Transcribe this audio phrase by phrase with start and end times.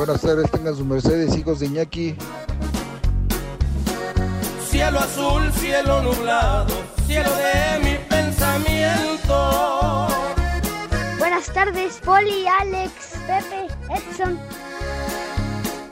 [0.00, 2.14] Buenas tardes, tengan su Mercedes, hijos de Iñaki.
[4.66, 6.72] Cielo azul, cielo nublado,
[7.06, 10.08] cielo de mi pensamiento.
[11.18, 12.92] Buenas tardes, Poli, Alex,
[13.26, 14.40] Pepe, Edson.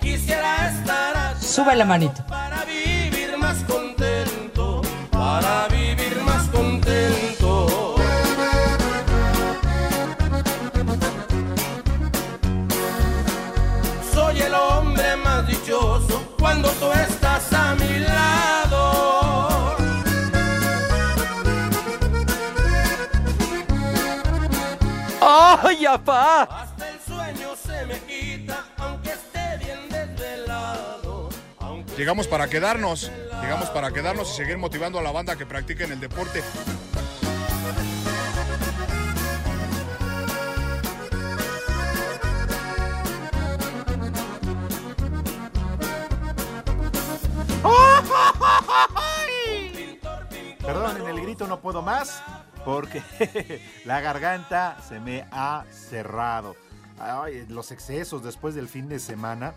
[0.00, 2.24] Quisiera estar allá Sube la manito.
[2.30, 4.80] para vivir más contento,
[5.12, 6.87] para vivir más contento.
[25.90, 31.30] Hasta el sueño se me quita, aunque esté bien desvelado.
[31.60, 35.92] Aunque Llegamos para quedarnos, llegamos para quedarnos y seguir motivando a la banda que practiquen
[35.92, 36.42] el deporte.
[50.60, 52.22] Perdón, en el grito no puedo más
[52.68, 53.02] porque
[53.86, 56.54] la garganta se me ha cerrado.
[57.00, 59.54] Ay, los excesos después del fin de semana.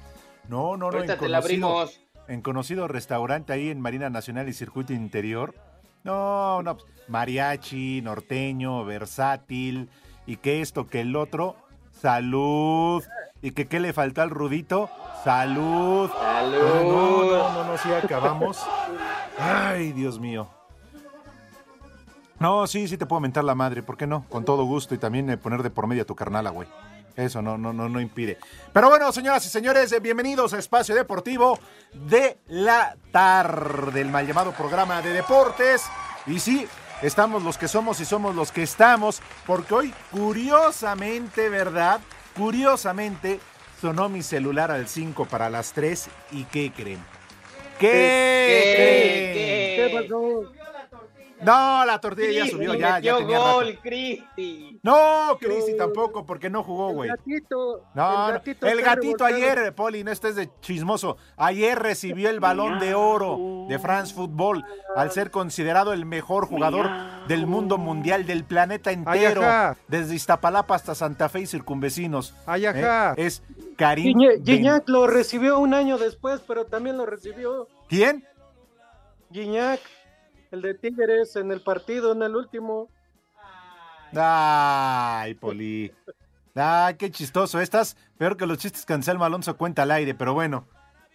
[0.48, 0.98] No, no, no.
[0.98, 2.00] Ahorita en te la conocido- abrimos.
[2.30, 5.54] En conocido restaurante ahí en Marina Nacional y Circuito Interior.
[6.06, 6.78] No, no.
[6.78, 9.90] pues, Mariachi, norteño, versátil.
[10.26, 11.58] Y que esto, que el otro.
[11.92, 13.04] Salud.
[13.42, 14.90] Y que qué le faltó al rudito.
[15.26, 16.10] Salud.
[16.18, 16.62] Salud.
[16.62, 18.66] No, no, no, no, sí acabamos.
[19.38, 20.48] Ay, Dios mío.
[22.42, 24.26] No, sí, sí te puedo mentar la madre, ¿por qué no?
[24.28, 26.68] Con todo gusto y también eh, poner de por medio a tu carnala, güey.
[27.16, 28.40] Eso no, no, no, no impide.
[28.74, 31.60] Pero bueno, señoras y señores, eh, bienvenidos a Espacio Deportivo
[31.94, 35.84] de la tarde, el mal llamado programa de deportes.
[36.26, 36.66] Y sí,
[37.04, 42.02] estamos los que somos y somos los que estamos, porque hoy, curiosamente, ¿verdad?
[42.36, 43.40] Curiosamente,
[43.80, 47.06] sonó mi celular al 5 para las 3 y ¿qué creen?
[47.78, 49.92] ¿Qué, creen?
[49.92, 50.02] ¿Qué?
[50.02, 50.61] pasó?
[51.44, 54.80] No, la tortilla ya subió, ya, ya tenía gol, Cristi.
[54.84, 57.10] No, Cristi tampoco, porque no jugó, güey.
[57.10, 57.84] gatito.
[57.94, 61.18] No, no, el gatito, ayer, Poli, no estés de chismoso.
[61.38, 64.64] Ayer recibió el balón de oro de France Football
[64.96, 66.90] al ser considerado el mejor jugador
[67.28, 69.42] del mundo mundial, del planeta entero,
[69.88, 72.34] desde Iztapalapa hasta Santa Fe y circunvecinos.
[72.46, 73.14] Ay, ¿eh?
[73.18, 73.44] Es
[73.78, 74.18] Karim.
[74.18, 78.26] Ben- Gignac lo recibió un año después, pero también lo recibió ¿Quién?
[79.32, 79.80] Gignac,
[80.52, 82.90] el de Tigres, en el partido, en el último.
[84.14, 85.92] Ay, Poli.
[86.56, 87.62] Ay, qué chistoso.
[87.62, 90.68] Estás peor que los chistes que Anselmo Alonso cuenta al aire, pero bueno.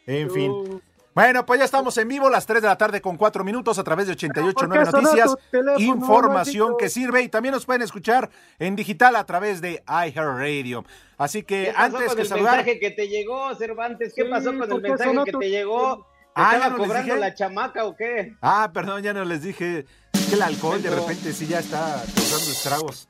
[0.07, 0.81] En fin.
[1.15, 3.85] Bueno, pues ya estamos en vivo, las 3 de la tarde con 4 minutos a
[3.85, 5.35] través de 88.9 ¿Por qué sonó Noticias.
[5.51, 10.85] teléfono, Información que sirve y también nos pueden escuchar en digital a través de iHeartRadio.
[11.17, 12.57] Así que ¿Qué pasó antes con que el saludar.
[12.57, 14.13] mensaje que te llegó, Cervantes?
[14.15, 16.07] ¿Qué Sí, pasó con el ¿por qué mensaje que tu- te llegó?
[16.37, 17.21] ¿Te Ah, ¿ya estaba no les cobrando dije?
[17.27, 18.35] la chamaca o qué?
[18.43, 19.87] Ah, perdón, ya no les dije.
[20.13, 23.09] Es que el alcohol de repente sí ya está causando estragos.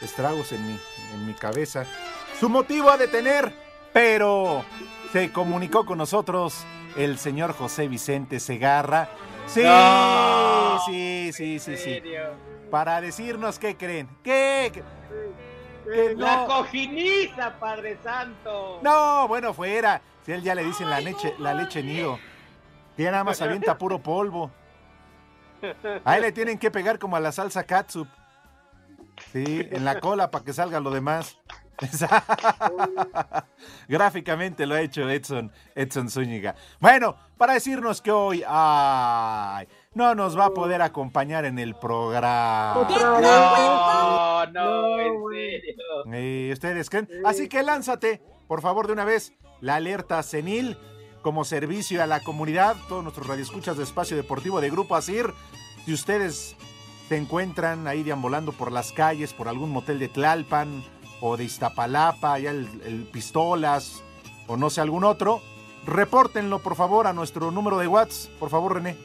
[0.00, 0.78] Estragos en mi,
[1.14, 1.84] en mi cabeza.
[2.40, 3.54] Su motivo ha de tener,
[3.92, 4.64] pero
[5.12, 6.64] se comunicó con nosotros
[6.96, 9.08] el señor José Vicente Segarra.
[9.46, 10.80] Sí, No.
[10.84, 12.02] sí, sí, sí, ¿En sí.
[12.72, 14.08] Para decirnos qué creen.
[14.24, 14.82] ¿Qué?
[16.16, 18.80] La cojiniza, Padre Santo.
[18.82, 20.00] No, bueno, fuera.
[20.26, 22.18] Si a él ya le dicen la leche, la leche nido.
[22.96, 24.50] Ya nada más avienta puro polvo.
[26.04, 28.08] A él le tienen que pegar como a la salsa catsup.
[29.32, 31.38] Sí, en la cola para que salga lo demás.
[33.88, 36.54] Gráficamente lo ha hecho Edson, Edson Zúñiga.
[36.78, 42.74] Bueno, para decirnos que hoy ay, no nos va a poder acompañar en el programa.
[43.20, 45.74] No, no, en serio.
[46.12, 47.08] Eh, ¿Ustedes creen?
[47.24, 50.78] Así que lánzate, por favor, de una vez, la alerta senil
[51.24, 55.32] como servicio a la comunidad, todos nuestros radioescuchas de Espacio Deportivo de Grupo Asir.
[55.86, 56.54] Si ustedes
[57.08, 60.84] se encuentran ahí deambulando por las calles, por algún motel de Tlalpan
[61.22, 64.04] o de Iztapalapa, ya el, Pistolas
[64.46, 65.40] o no sé algún otro,
[65.86, 68.98] repórtenlo por favor a nuestro número de WhatsApp, por favor René.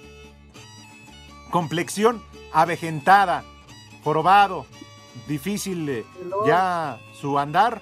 [1.51, 3.45] Complexión avejentada,
[4.04, 4.65] jorobado,
[5.25, 6.06] difícil eh,
[6.45, 7.81] ya su andar.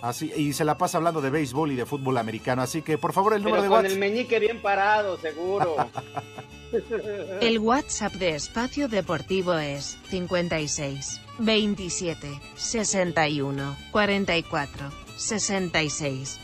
[0.00, 2.62] Así, y se la pasa hablando de béisbol y de fútbol americano.
[2.62, 3.92] Así que, por favor, el número Pero de con WhatsApp.
[3.92, 5.76] el meñique bien parado, seguro.
[7.40, 16.40] El WhatsApp de Espacio Deportivo es 56 27 61 44 66.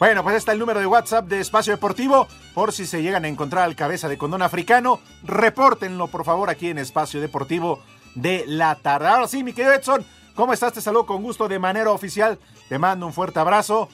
[0.00, 2.26] Bueno, pues está el número de WhatsApp de Espacio Deportivo.
[2.52, 6.68] Por si se llegan a encontrar al cabeza de condón africano, repórtenlo por favor aquí
[6.68, 7.80] en Espacio Deportivo
[8.16, 9.06] de la tarde.
[9.06, 10.72] Ahora sí, mi querido Edson, ¿cómo estás?
[10.72, 12.38] Te saludo con gusto de manera oficial.
[12.68, 13.88] Te mando un fuerte abrazo.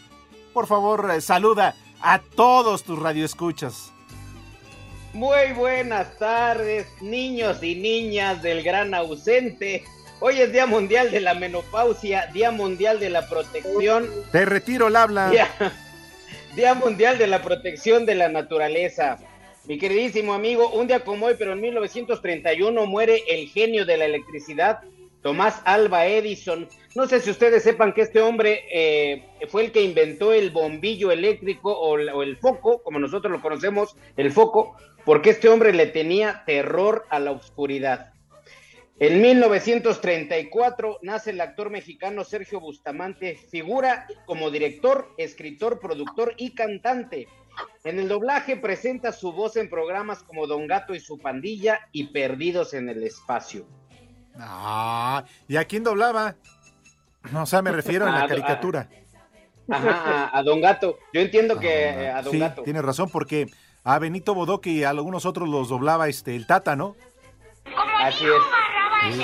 [0.52, 3.92] Por favor, eh, saluda a todos tus radioescuchas.
[5.12, 9.84] Muy buenas tardes, niños y niñas del gran ausente.
[10.20, 14.96] Hoy es Día Mundial de la Menopausia, Día Mundial de la Protección, Te retiro el
[14.96, 15.30] habla.
[15.30, 15.48] Día,
[16.56, 19.18] Día Mundial de la Protección de la Naturaleza.
[19.66, 24.06] Mi queridísimo amigo, un día como hoy, pero en 1931 muere el genio de la
[24.06, 24.80] electricidad,
[25.22, 26.68] Tomás Alba Edison.
[26.94, 31.10] No sé si ustedes sepan que este hombre eh, fue el que inventó el bombillo
[31.10, 36.44] eléctrico o, el foco, como nosotros lo conocemos, el foco, porque este hombre le tenía
[36.46, 38.12] terror a la oscuridad.
[39.00, 47.28] En 1934 nace el actor mexicano Sergio Bustamante, figura como director, escritor, productor y cantante.
[47.84, 52.08] En el doblaje presenta su voz en programas como Don Gato y su pandilla y
[52.08, 53.66] Perdidos en el Espacio.
[54.38, 56.36] Ah, ¿y a quién doblaba?
[57.32, 58.88] No, o sea, me refiero a la caricatura.
[59.70, 60.98] Ajá, a, a Don Gato.
[61.12, 62.62] Yo entiendo que eh, a Don sí, Gato.
[62.62, 63.46] tienes razón, porque
[63.84, 66.96] a Benito Bodoque y a algunos otros los doblaba este el Tata, ¿no?
[68.00, 69.18] Así es.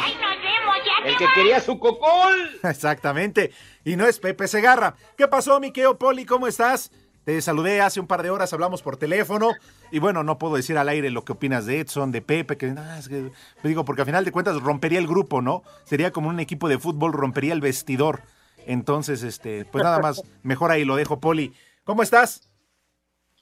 [1.05, 2.51] El que quería su cocol.
[2.63, 3.53] Exactamente.
[3.85, 4.95] Y no es Pepe Segarra.
[5.17, 6.25] ¿Qué pasó, Miqueo Poli?
[6.25, 6.91] ¿Cómo estás?
[7.25, 9.53] Te saludé hace un par de horas, hablamos por teléfono.
[9.91, 12.75] Y bueno, no puedo decir al aire lo que opinas de Edson, de Pepe, que,
[12.77, 13.33] ah, es que-
[13.63, 15.63] digo, porque al final de cuentas rompería el grupo, ¿no?
[15.85, 18.21] Sería como un equipo de fútbol, rompería el vestidor.
[18.67, 21.55] Entonces, este, pues nada más, mejor ahí lo dejo, Poli.
[21.85, 22.49] ¿Cómo estás?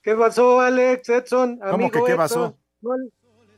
[0.03, 1.09] ¿Qué pasó, Alex?
[1.09, 2.57] Edson, ¿Cómo que qué pasó?
[2.81, 2.91] No,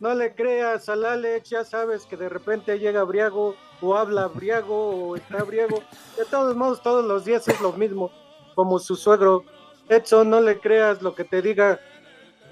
[0.00, 5.08] no le creas al Alex, ya sabes que de repente llega briago o habla briago
[5.08, 5.82] o está briago.
[6.18, 8.10] De todos modos, todos los días es lo mismo,
[8.54, 9.44] como su suegro.
[9.88, 11.80] Edson, no le creas lo que te diga,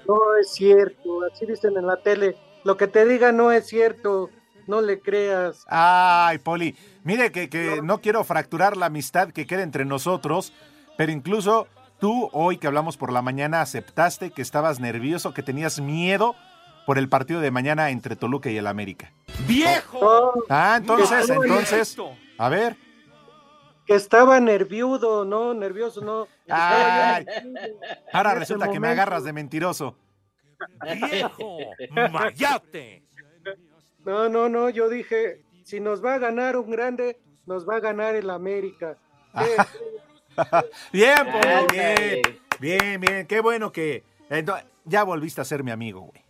[0.07, 1.23] no es cierto.
[1.31, 4.29] Así dicen en la tele, lo que te diga no es cierto,
[4.67, 5.65] no le creas.
[5.67, 10.53] Ay, Poli, mire que, que no quiero fracturar la amistad que queda entre nosotros,
[10.97, 11.67] pero incluso
[11.99, 16.35] tú hoy que hablamos por la mañana aceptaste que estabas nervioso, que tenías miedo
[16.85, 19.11] por el partido de mañana entre Toluca y el América.
[19.47, 20.33] ¡Viejo!
[20.49, 21.97] Ah, entonces, entonces,
[22.37, 22.75] a ver.
[23.85, 26.27] Que estaba nerviudo, no, nervioso, no.
[26.49, 27.25] Ay,
[28.13, 29.95] ahora resulta que me agarras de mentiroso.
[31.11, 31.57] ¡Viejo!
[32.11, 33.03] ¡Mayate!
[34.05, 37.79] No, no, no, yo dije, si nos va a ganar un grande, nos va a
[37.79, 38.97] ganar el América.
[39.37, 39.55] ¿Qué?
[40.93, 42.21] bien, Poli, Ándale.
[42.59, 44.03] bien, bien, bien, qué bueno que
[44.85, 46.23] ya volviste a ser mi amigo, güey.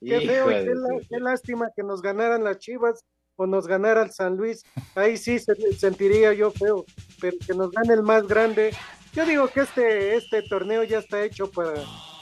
[0.00, 3.04] Qué feo y Hijo qué, de la- qué lástima que nos ganaran las Chivas
[3.36, 4.64] o nos ganara el San Luis.
[4.94, 6.84] Ahí sí se, sentiría yo feo,
[7.20, 8.74] pero que nos gane el más grande.
[9.12, 11.74] Yo digo que este, este torneo ya está hecho para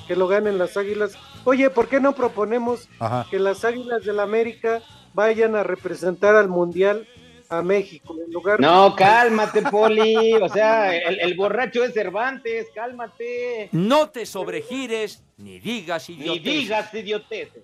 [0.06, 1.12] que lo ganen las Águilas.
[1.44, 3.26] Oye, ¿por qué no proponemos Ajá.
[3.30, 4.82] que las Águilas del América
[5.14, 7.06] vayan a representar al Mundial
[7.48, 10.34] a México en lugar No, cálmate, Poli.
[10.34, 13.68] O sea, el, el borracho es Cervantes, cálmate.
[13.72, 16.44] No te sobregires ni digas Ni idioteces.
[16.44, 17.62] digas idioteces.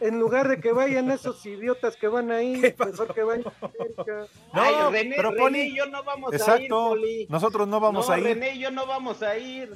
[0.00, 3.44] En lugar de que vayan esos idiotas que van ahí, mejor que vayan.
[3.44, 7.26] No, Ay, René, pero René Poli, y yo no vamos a ir, Exacto, Poli.
[7.28, 8.24] nosotros no vamos No, a ir.
[8.24, 9.74] René y yo no vamos a ir.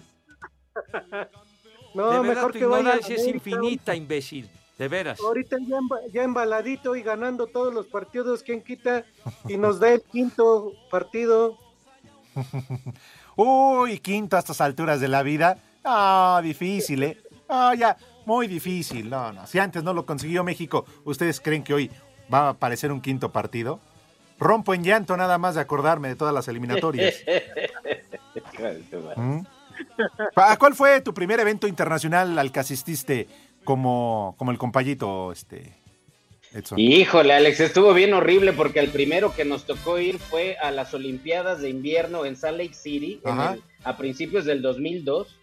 [1.93, 4.49] No, de verdad, mejor tu que vayan es infinita, imbécil.
[4.79, 5.19] De veras.
[5.21, 5.79] Ahorita ya,
[6.13, 9.05] ya embaladito y ganando todos los partidos, ¿quién quita?
[9.49, 11.59] Y nos da el quinto partido.
[13.37, 15.59] Uy, quinto a estas alturas de la vida.
[15.85, 17.19] Ah, difícil, ¿eh?
[17.49, 17.97] Ah, ya,
[18.27, 19.09] muy difícil.
[19.11, 19.47] No, no.
[19.47, 21.91] Si antes no lo consiguió México, ¿ustedes creen que hoy
[22.33, 23.81] va a aparecer un quinto partido?
[24.39, 27.15] Rompo en llanto nada más de acordarme de todas las eliminatorias.
[29.17, 29.41] ¿Mm?
[30.37, 33.29] ¿A cuál fue tu primer evento internacional al que asististe
[33.65, 35.75] como, como el compayito, este?
[36.53, 36.79] Edson?
[36.79, 40.93] Híjole, Alex, estuvo bien horrible porque el primero que nos tocó ir fue a las
[40.95, 45.37] Olimpiadas de invierno en Salt Lake City en el- a principios del 2002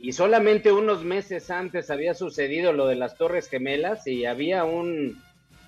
[0.00, 5.22] y solamente unos meses antes había sucedido lo de las Torres Gemelas y había un,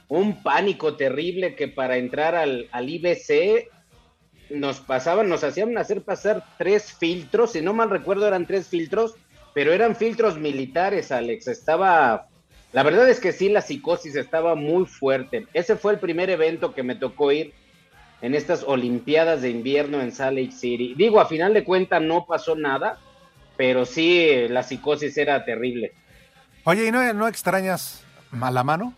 [0.08, 3.68] un pánico terrible que para entrar al, al IBC
[4.50, 9.14] nos pasaban, nos hacían hacer pasar tres filtros, si no mal recuerdo eran tres filtros,
[9.54, 11.48] pero eran filtros militares, Alex.
[11.48, 12.28] Estaba,
[12.72, 15.46] la verdad es que sí, la psicosis estaba muy fuerte.
[15.52, 17.52] Ese fue el primer evento que me tocó ir
[18.22, 20.94] en estas Olimpiadas de invierno en Salt Lake City.
[20.96, 22.98] Digo, a final de cuentas no pasó nada,
[23.62, 25.92] pero sí, la psicosis era terrible.
[26.64, 28.02] Oye, ¿y no, no extrañas
[28.32, 28.92] mala mano?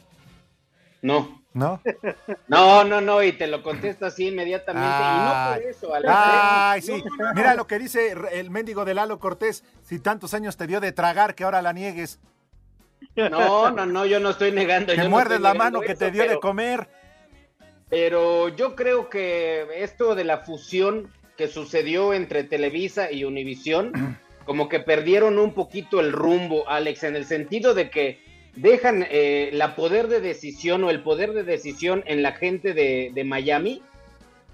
[1.03, 1.43] No.
[1.53, 1.83] ¿No?
[2.49, 4.89] No, no, no, y te lo contesto así inmediatamente.
[4.89, 6.11] y no por eso, Alex.
[6.11, 6.17] ¿eh?
[6.17, 6.93] Ay, sí.
[6.93, 7.35] No, no, no.
[7.35, 9.65] Mira lo que dice el mendigo de Lalo Cortés.
[9.83, 12.19] Si tantos años te dio de tragar, que ahora la niegues.
[13.17, 14.95] No, no, no, yo no estoy negando.
[14.95, 16.89] Que yo muerdes la mano que eso, te dio de comer.
[17.91, 23.93] Pero yo creo que esto de la fusión que sucedió entre Televisa y Univisión,
[24.45, 28.19] como que perdieron un poquito el rumbo, Alex, en el sentido de que
[28.57, 33.11] dejan eh, la poder de decisión o el poder de decisión en la gente de,
[33.15, 33.83] de Miami,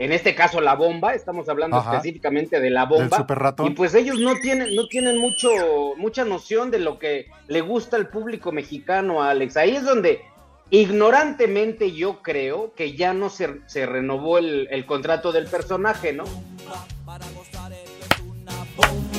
[0.00, 1.96] en este caso la bomba, estamos hablando Ajá.
[1.96, 3.04] específicamente de la bomba.
[3.04, 3.66] Del superratón.
[3.66, 5.50] Y pues ellos no tienen, no tienen mucho,
[5.98, 9.58] mucha noción de lo que le gusta al público mexicano, Alex.
[9.58, 10.22] Ahí es donde
[10.70, 16.24] ignorantemente yo creo que ya no se, se renovó el, el contrato del personaje, ¿no?
[16.24, 16.30] Ya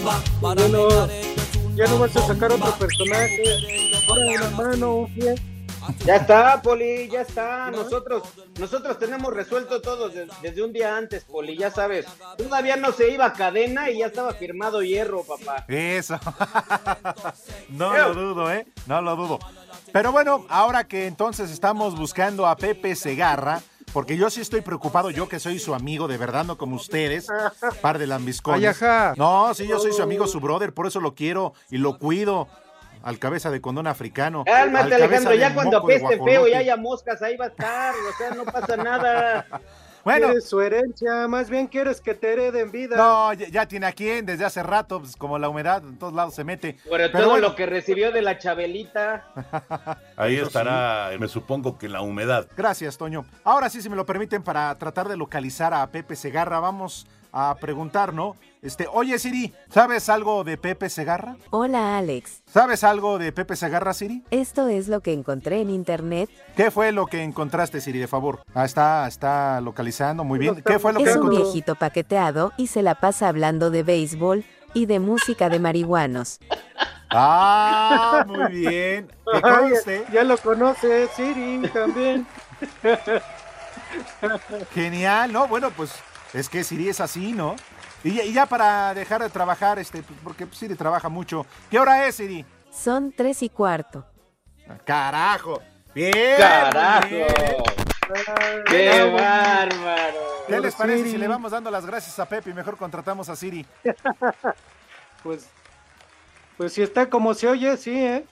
[0.02, 1.08] no,
[1.76, 3.44] ya no vas a sacar otro personaje.
[4.08, 5.36] Ahora una mano, un pie.
[6.06, 7.72] Ya está, Poli, ya está.
[7.72, 8.24] Nosotros,
[8.60, 12.06] nosotros tenemos resuelto todo des- desde un día antes, Poli, ya sabes.
[12.38, 15.66] Todavía no se iba a cadena y ya estaba firmado hierro, papá.
[15.68, 16.20] Eso.
[17.70, 18.68] no lo dudo, ¿eh?
[18.86, 19.40] No lo dudo.
[19.92, 23.62] Pero bueno, ahora que entonces estamos buscando a Pepe Segarra,
[23.94, 27.28] porque yo sí estoy preocupado, yo que soy su amigo, de verdad, no como ustedes,
[27.82, 28.82] par de lambiscones.
[29.18, 32.48] No, sí, yo soy su amigo, su brother, por eso lo quiero y lo cuido.
[33.04, 34.44] Al cabeza de condón africano.
[34.46, 38.30] Cálmate, Alejandro, ya cuando apeste feo y haya moscas, ahí va a estar, o sea,
[38.36, 39.48] no pasa nada.
[40.04, 40.28] Bueno.
[40.28, 42.96] Quieres su herencia, más bien quieres que te hereden vida.
[42.98, 46.14] No, ya, ya tiene a quién desde hace rato, pues como la humedad en todos
[46.14, 46.78] lados se mete.
[46.84, 49.28] Sobre Pero todo bueno, lo que recibió de la Chabelita.
[50.18, 52.48] Ahí Eso estará, me supongo que la humedad.
[52.56, 53.26] Gracias, Toño.
[53.44, 57.56] Ahora sí, si me lo permiten, para tratar de localizar a Pepe Segarra, vamos a
[57.56, 58.36] preguntar, ¿no?
[58.62, 61.36] Este, oye, Siri, ¿sabes algo de Pepe Segarra?
[61.50, 64.24] Hola Alex, ¿Sabes algo de Pepe Segarra, Siri?
[64.30, 66.30] esto es lo que encontré en internet.
[66.56, 68.44] ¿Qué fue lo que encontraste, Siri, de favor?
[68.54, 70.62] Ah, está, está localizando, muy bien.
[70.64, 74.44] ¿Qué fue lo que Es un viejito paqueteado y se la pasa hablando de béisbol
[74.74, 76.40] y de música de marihuanos.
[77.10, 79.12] Ah, muy bien.
[79.34, 80.06] Ay, conste.
[80.14, 82.28] ya lo conoces, Siri, también.
[84.74, 85.48] Genial, ¿no?
[85.48, 85.92] Bueno, pues
[86.34, 87.56] es que Siri es así, ¿no?
[88.04, 91.46] Y, ya- y ya para dejar de trabajar, este, pues, porque Siri trabaja mucho.
[91.70, 92.46] ¿Qué hora es, Siri?
[92.72, 94.06] Son tres y cuarto.
[94.86, 95.62] Carajo.
[95.94, 96.14] Bien.
[96.38, 97.08] ¡Carajo!
[97.10, 97.28] bien.
[98.68, 100.20] ¡Qué bárbaro!
[100.48, 101.18] ¿Qué les parece si Siri.
[101.20, 103.66] le vamos dando las gracias a Pepe y mejor contratamos a Siri?
[105.24, 105.48] Pues,
[106.58, 108.26] pues si está como se oye, sí, ¿eh?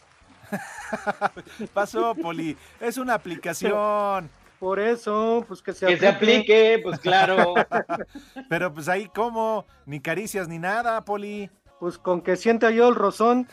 [1.73, 2.57] Pasó, Poli.
[2.79, 4.27] Es una aplicación.
[4.59, 7.53] Por eso, pues que se Que se aplique, pues claro.
[8.49, 9.65] Pero pues ahí, ¿cómo?
[9.85, 11.49] Ni caricias ni nada, Poli.
[11.79, 13.47] Pues con que sienta yo el rozón.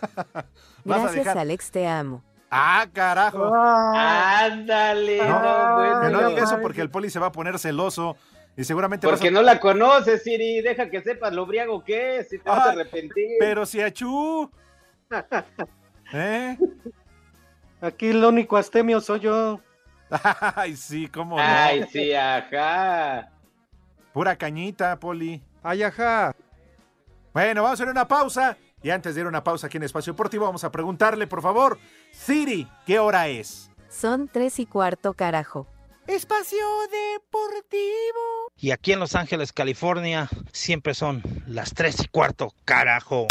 [0.84, 2.22] Vas a Gracias dejar- Alex, te amo.
[2.50, 3.52] Ah, carajo.
[3.54, 6.00] Ándale, No, no, bueno.
[6.00, 8.16] que no ya diga eso porque el Poli se va a poner celoso
[8.56, 10.60] y seguramente vas a- Porque no la conoces, Siri.
[10.60, 13.36] Deja que sepas lo briago que es, si te vas a arrepentir.
[13.40, 14.50] Pero si achú.
[16.12, 16.56] ¿Eh?
[17.80, 19.60] Aquí el único astemio soy yo.
[20.56, 21.42] Ay, sí, cómo no.
[21.42, 23.30] Ay, sí, ajá.
[24.12, 25.42] Pura cañita, Poli.
[25.62, 26.34] Ay, ajá.
[27.32, 28.56] Bueno, vamos a hacer una pausa.
[28.82, 31.42] Y antes de ir a una pausa aquí en Espacio Deportivo, vamos a preguntarle, por
[31.42, 31.78] favor,
[32.12, 33.70] Siri, ¿qué hora es?
[33.88, 35.66] Son tres y cuarto, carajo.
[36.06, 36.58] Espacio
[36.90, 38.50] Deportivo.
[38.56, 43.26] Y aquí en Los Ángeles, California, siempre son las 3 y cuarto, carajo.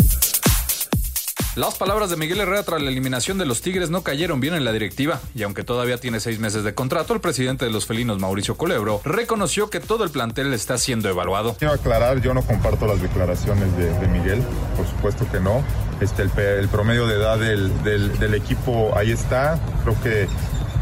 [1.55, 4.63] Las palabras de Miguel Herrera tras la eliminación de los Tigres no cayeron bien en
[4.63, 8.19] la directiva, y aunque todavía tiene seis meses de contrato, el presidente de los felinos,
[8.19, 11.55] Mauricio Colebro, reconoció que todo el plantel está siendo evaluado.
[11.57, 14.41] Quiero aclarar, yo no comparto las declaraciones de, Miguel,
[14.77, 15.63] por supuesto que no.
[15.99, 19.59] Este, el, promedio de edad del, del- del equipo ahí está.
[19.83, 20.27] Creo que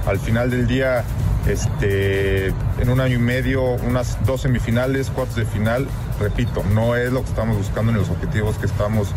[0.05, 1.03] al final del día,
[1.47, 5.87] este, en un año y medio, unas dos semifinales, cuartos de final,
[6.19, 9.07] repito, no es lo que estamos buscando ni los objetivos que estamos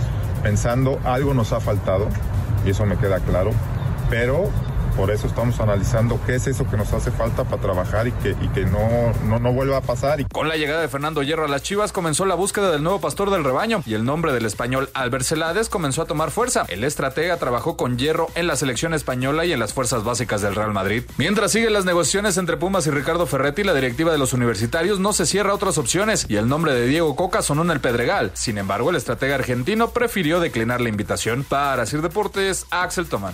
[0.43, 0.99] pensando.
[1.05, 2.09] Algo nos ha faltado
[2.65, 3.51] y eso me queda claro.
[4.09, 4.51] Pero
[5.01, 8.67] por eso estamos analizando qué es eso que nos hace falta para trabajar y que,
[8.67, 10.23] no, vuelva a pasar.
[10.29, 13.31] Con la llegada de Fernando Hierro a las Chivas comenzó la búsqueda del nuevo pastor
[13.31, 16.67] del rebaño y el nombre del español Albert Celades comenzó a tomar fuerza.
[16.69, 20.55] El estratega trabajó con Hierro en la selección española y en las fuerzas básicas del
[20.55, 21.05] Real Madrid.
[21.17, 25.15] Mientras siguen las negociaciones entre Pumas y Ricardo Ferretti, la directiva de los universitarios no
[25.15, 28.33] se cierra otras opciones y el nombre de Diego Coca sonó en el Pedregal.
[28.35, 31.43] Sin embargo, el estratega argentino prefirió declinar la invitación.
[31.43, 33.33] Para Sir Deportes, Axel Toman.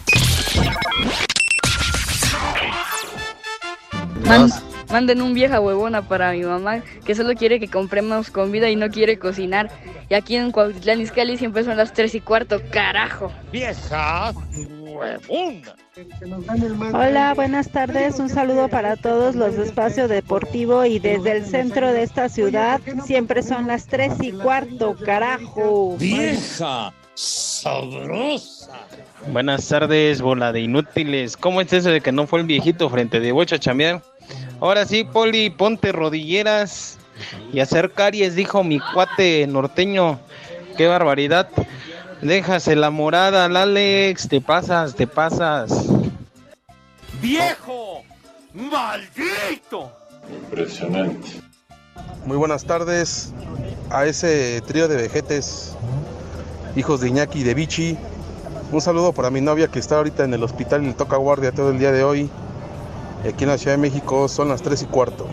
[4.26, 4.50] Man-
[4.90, 8.88] manden un vieja huevona para mi mamá que solo quiere que compremos comida y no
[8.90, 9.71] quiere cocinar.
[10.09, 13.33] Y aquí en Cuautitlán Izcalli siempre son las 3 y cuarto, carajo.
[13.50, 14.33] Vieja
[14.88, 15.75] huevona.
[16.92, 18.18] Hola, buenas tardes.
[18.18, 22.80] Un saludo para todos los de Espacio Deportivo y desde el centro de esta ciudad
[23.04, 25.97] siempre son las tres y cuarto, carajo.
[25.99, 28.73] Vieja sabrosa.
[29.33, 31.37] Buenas tardes, bola de inútiles.
[31.37, 34.02] ¿Cómo es eso de que no fue el viejito frente de Bocho a chambear?
[34.61, 36.99] Ahora sí, Poli, ponte rodilleras
[37.53, 40.19] y hacer caries, dijo mi cuate norteño.
[40.77, 41.49] Qué barbaridad.
[42.23, 45.87] Déjase la morada al Alex, te pasas, te pasas.
[47.21, 48.03] ¡Viejo!
[48.55, 49.93] ¡Maldito!
[50.29, 51.29] Impresionante.
[52.25, 53.33] Muy buenas tardes
[53.91, 55.77] a ese trío de vejetes,
[56.75, 57.99] hijos de Iñaki y de Vichy.
[58.73, 61.53] Un saludo para mi novia que está ahorita en el hospital y le toca guardia
[61.53, 62.31] todo el día de hoy.
[63.25, 65.27] Y Aquí en la Ciudad de México son las 3 y cuarto.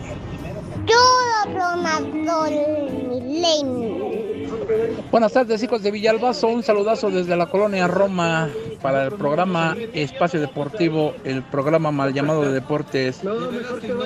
[5.10, 6.48] Buenas tardes, hijos de Villalbazo.
[6.48, 8.48] Un saludazo desde la colonia Roma
[8.82, 13.20] para el programa Espacio Deportivo, el programa mal llamado de deportes.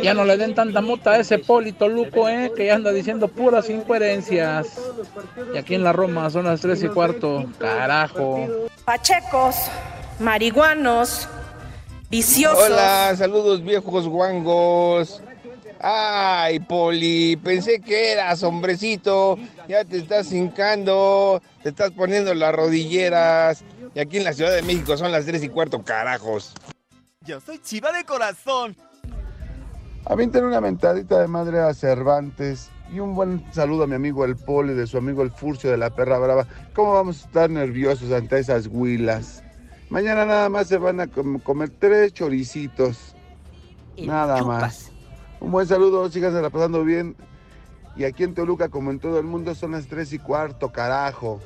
[0.03, 2.53] Ya no le den tanta mota a ese Polito Luco, ¿eh?
[2.55, 4.79] que ya anda diciendo puras incoherencias.
[5.55, 7.47] Y aquí en la Roma son las tres y cuarto.
[7.59, 8.47] Carajo.
[8.85, 9.57] Pachecos,
[10.21, 11.29] marihuanos,
[12.11, 12.65] viciosos.
[12.65, 15.23] Hola, saludos viejos guangos.
[15.81, 19.38] Ay, Poli, pensé que eras hombrecito,
[19.69, 23.62] ya te estás hincando, te estás poniendo las rodilleras.
[23.95, 26.53] Y aquí en la Ciudad de México son las 3 y cuarto, carajos.
[27.25, 28.77] Yo soy chiva de corazón.
[30.05, 34.37] Avienten una mentadita de madre a Cervantes y un buen saludo a mi amigo el
[34.37, 36.47] Poli, de su amigo el Furcio de la Perra Brava.
[36.75, 39.44] ¿Cómo vamos a estar nerviosos ante esas huilas?
[39.90, 43.14] Mañana nada más se van a com- comer tres choricitos.
[43.96, 44.92] Nada más.
[45.40, 47.16] Un buen saludo, síganse la pasando bien.
[47.96, 51.40] Y aquí en Toluca, como en todo el mundo, son las tres y cuarto, carajo.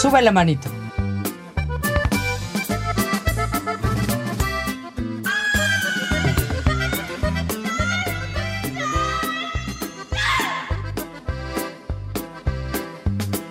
[0.00, 0.68] Sube la manito.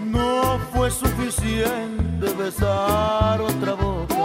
[0.03, 4.15] No fue suficiente besar otra boca.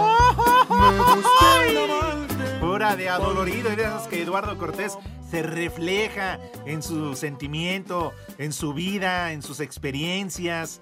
[0.69, 2.59] Me amante.
[2.59, 4.97] Pura de adolorido y de esas que Eduardo Cortés
[5.29, 10.81] se refleja en su sentimiento, en su vida, en sus experiencias.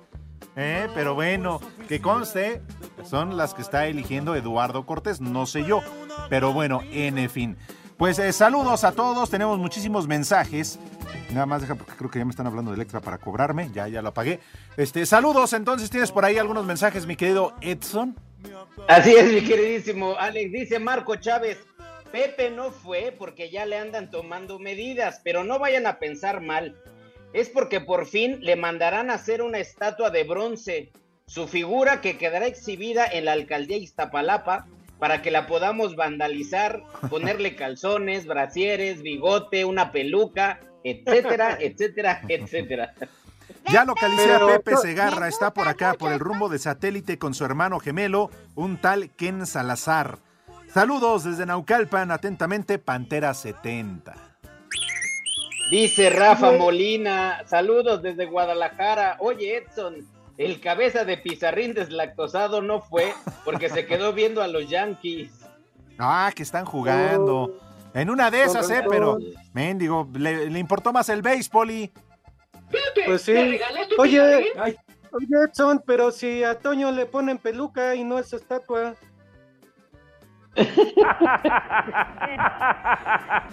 [0.59, 0.87] ¿Eh?
[0.93, 2.61] Pero bueno, que conste,
[3.03, 5.81] son las que está eligiendo Eduardo Cortés, no sé yo.
[6.29, 7.57] Pero bueno, en fin.
[7.97, 10.79] Pues eh, saludos a todos, tenemos muchísimos mensajes.
[11.31, 13.87] Nada más deja porque creo que ya me están hablando de Electra para cobrarme, ya,
[13.87, 14.39] ya lo apagué.
[14.77, 18.15] Este, saludos, entonces tienes por ahí algunos mensajes, mi querido Edson.
[18.87, 20.51] Así es, mi queridísimo Alex.
[20.51, 21.57] Dice Marco Chávez,
[22.11, 26.75] Pepe no fue porque ya le andan tomando medidas, pero no vayan a pensar mal.
[27.33, 30.91] Es porque por fin le mandarán a hacer una estatua de bronce.
[31.25, 34.65] Su figura que quedará exhibida en la alcaldía Iztapalapa
[34.97, 42.93] para que la podamos vandalizar, ponerle calzones, brasieres, bigote, una peluca, etcétera, etcétera, etcétera.
[43.71, 47.33] Ya localicé Pero- a Pepe Segarra, está por acá, por el rumbo de satélite con
[47.33, 50.17] su hermano gemelo, un tal Ken Salazar.
[50.73, 54.28] Saludos desde Naucalpan, atentamente, Pantera 70.
[55.69, 59.17] Dice Rafa Molina, saludos desde Guadalajara.
[59.19, 63.13] Oye, Edson, el cabeza de pizarrín deslactosado no fue
[63.45, 65.31] porque se quedó viendo a los Yankees.
[65.99, 67.59] Ah, que están jugando.
[67.93, 69.17] En una de esas, eh, pero,
[69.53, 71.91] mendigo, le, le importó más el béisbol y...
[73.05, 73.33] Pues sí.
[73.97, 78.95] Oye, oye, Edson, pero si a Toño le ponen peluca y no es estatua.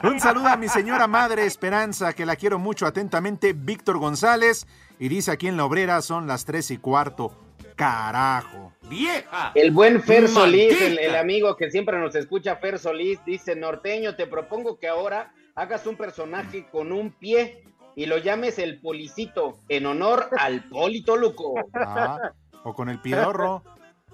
[0.02, 4.66] Un saludo a mi señora madre Esperanza, que la quiero mucho atentamente, Víctor González.
[4.98, 7.32] Y dice aquí en la obrera son las tres y cuarto.
[7.76, 8.72] Carajo.
[8.88, 9.52] ¡Vieja!
[9.54, 14.26] El buen Fer Solís, el, amigo que siempre nos escucha, Fer Solís, dice, norteño, te
[14.26, 17.64] propongo que ahora hagas un personaje con un pie
[17.94, 21.54] y lo llames el Policito, en honor al Polito Luco.
[21.74, 22.32] Ah,
[22.64, 23.62] o con el piedorro,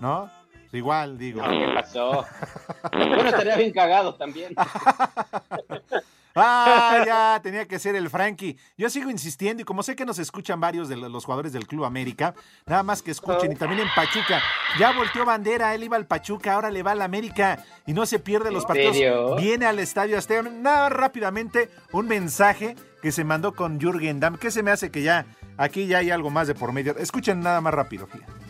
[0.00, 0.31] ¿no?
[0.72, 1.42] Igual, digo.
[1.42, 2.26] No, ¿Qué pasó?
[2.92, 4.54] Bueno, estaría bien cagado también.
[6.35, 8.56] Ah, ya, tenía que ser el Frankie.
[8.78, 11.85] Yo sigo insistiendo y como sé que nos escuchan varios de los jugadores del Club
[11.85, 14.40] América, nada más que escuchen y también en Pachuca.
[14.78, 18.18] Ya volteó bandera, él iba al Pachuca, ahora le va al América y no se
[18.18, 18.96] pierde los ¿En partidos.
[18.96, 19.37] serio?
[19.37, 20.42] Viene al Estadio Azteca.
[20.42, 25.02] Nada, rápidamente, un mensaje que se mandó con Jürgen Damm, que se me hace que
[25.02, 25.26] ya,
[25.58, 26.96] aquí ya hay algo más de por medio.
[26.96, 28.41] Escuchen nada más rápido, fíjate.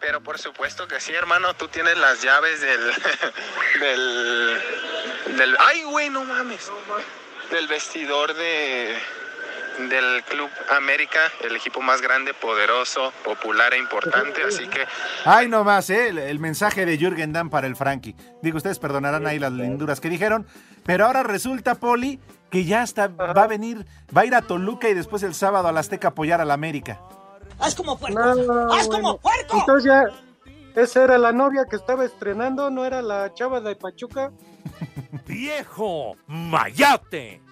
[0.00, 2.80] Pero por supuesto que sí, hermano, tú tienes las llaves del.
[3.80, 5.36] del.
[5.36, 5.56] del.
[5.58, 6.70] ¡Ay, güey, no mames!
[7.50, 8.96] Del vestidor de.
[9.88, 14.86] del Club América, el equipo más grande, poderoso, popular e importante, así que
[15.24, 16.08] Ay, no más, ¿eh?
[16.08, 18.14] El, mensaje de Jürgen Damm para el Frankie.
[18.42, 20.46] Digo, ustedes perdonarán ahí las linduras que dijeron,
[20.84, 23.84] pero ahora resulta, Poli, que ya está, va a venir,
[24.16, 27.00] va a ir a Toluca y después el sábado al Azteca a apoyar al América.
[27.58, 28.20] ¡Haz como puerco!
[28.72, 29.58] ¡Haz como puerco!
[29.58, 30.04] Entonces ya,
[30.80, 34.32] esa era la novia que estaba estrenando, ¿no era la chava de Pachuca?
[35.26, 36.16] ¡Viejo!
[36.26, 37.42] ¡Mayate!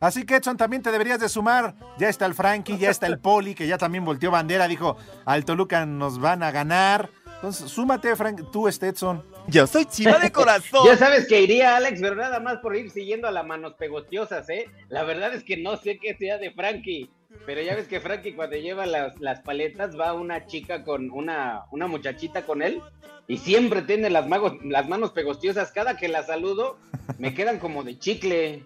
[0.00, 1.74] Así que Edson también te deberías de sumar.
[1.98, 5.44] Ya está el Frankie, ya está el Poli, que ya también volteó bandera, dijo, al
[5.44, 7.10] Toluca nos van a ganar.
[7.36, 9.24] Entonces, súmate, Frank, tú, este Edson.
[9.46, 10.84] Yo soy chiva de corazón.
[10.86, 14.48] Ya sabes que iría Alex, pero nada más por ir siguiendo a las manos pegostiosas,
[14.50, 14.66] ¿eh?
[14.88, 17.10] La verdad es que no sé qué sea de Frankie.
[17.44, 21.64] Pero ya ves que Frankie cuando lleva las, las paletas va una chica con una,
[21.70, 22.82] una muchachita con él
[23.26, 25.70] y siempre tiene las, magos, las manos pegostiosas.
[25.72, 26.78] Cada que la saludo
[27.18, 28.64] me quedan como de chicle.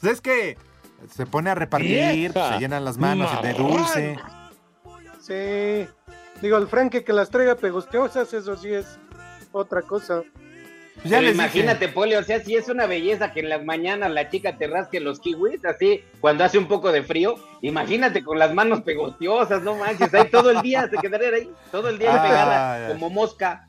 [0.00, 0.56] Pues es que
[1.12, 4.16] se pone a repartir, se llenan las manos de dulce.
[5.20, 5.88] Sí.
[6.40, 8.98] Digo, el Frankie que las traiga pegostiosas, eso sí es
[9.52, 10.22] otra cosa.
[11.02, 14.28] Pues Pero imagínate, Poli, o sea, si es una belleza que en las mañanas la
[14.30, 18.52] chica te rasque los kiwis, así, cuando hace un poco de frío, imagínate con las
[18.52, 22.22] manos pegostiosas, no manches, ahí todo el día se quedaría ahí, todo el día Ah,
[22.22, 22.88] pegada, ya.
[22.94, 23.64] como mosca.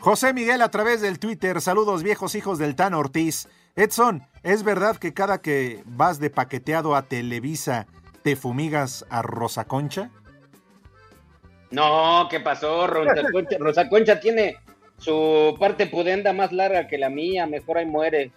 [0.00, 3.48] José Miguel a través del Twitter, saludos viejos hijos del Tan Ortiz.
[3.76, 7.86] Edson, ¿es verdad que cada que vas de paqueteado a Televisa
[8.22, 10.10] te fumigas a Rosa Concha?
[11.70, 12.86] No, ¿qué pasó?
[12.86, 14.56] Rosa Concha, Rosa Concha tiene
[14.98, 18.32] su parte pudenda más larga que la mía, mejor ahí muere.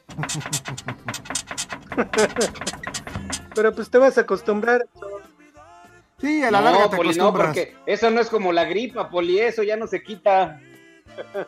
[3.55, 4.85] Pero pues te vas a acostumbrar.
[6.19, 9.77] Sí, a no, Poli, no, porque eso no es como la gripa, Poli, eso ya
[9.77, 10.59] no se quita.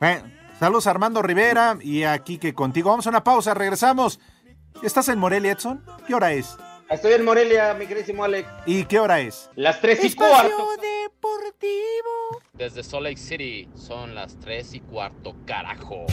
[0.00, 0.22] Bueno,
[0.58, 2.88] saludos a Armando Rivera y aquí que contigo.
[2.88, 4.18] Vamos a una pausa, regresamos.
[4.82, 5.84] ¿Estás en Morelia, Edson?
[6.06, 6.56] ¿Qué hora es?
[6.88, 8.48] Estoy en Morelia, mi queridísimo Alex.
[8.64, 9.50] ¿Y qué hora es?
[9.56, 10.82] Las tres y Espacio cuarto.
[11.20, 12.42] Deportivo.
[12.54, 16.06] Desde Salt Lake City son las 3 y cuarto, carajo.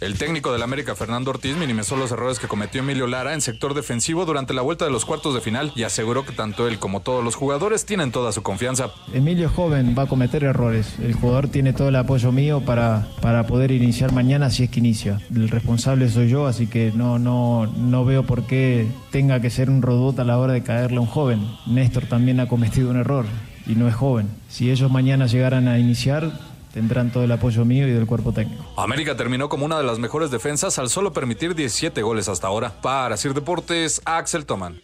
[0.00, 3.74] El técnico del América, Fernando Ortiz, minimizó los errores que cometió Emilio Lara en sector
[3.74, 7.00] defensivo durante la vuelta de los cuartos de final y aseguró que tanto él como
[7.00, 8.92] todos los jugadores tienen toda su confianza.
[9.12, 10.94] Emilio es joven, va a cometer errores.
[11.02, 14.80] El jugador tiene todo el apoyo mío para, para poder iniciar mañana si es que
[14.80, 15.20] inicia.
[15.34, 19.68] El responsable soy yo, así que no, no, no veo por qué tenga que ser
[19.68, 21.46] un robot a la hora de caerle a un joven.
[21.66, 23.26] Néstor también ha cometido un error
[23.66, 24.28] y no es joven.
[24.48, 26.32] Si ellos mañana llegaran a iniciar,
[26.72, 28.64] tendrán todo el apoyo mío y del cuerpo técnico.
[28.76, 32.72] América terminó como una de las mejores defensas al solo permitir 17 goles hasta ahora.
[32.80, 34.80] Para Sir Deportes, Axel Toman.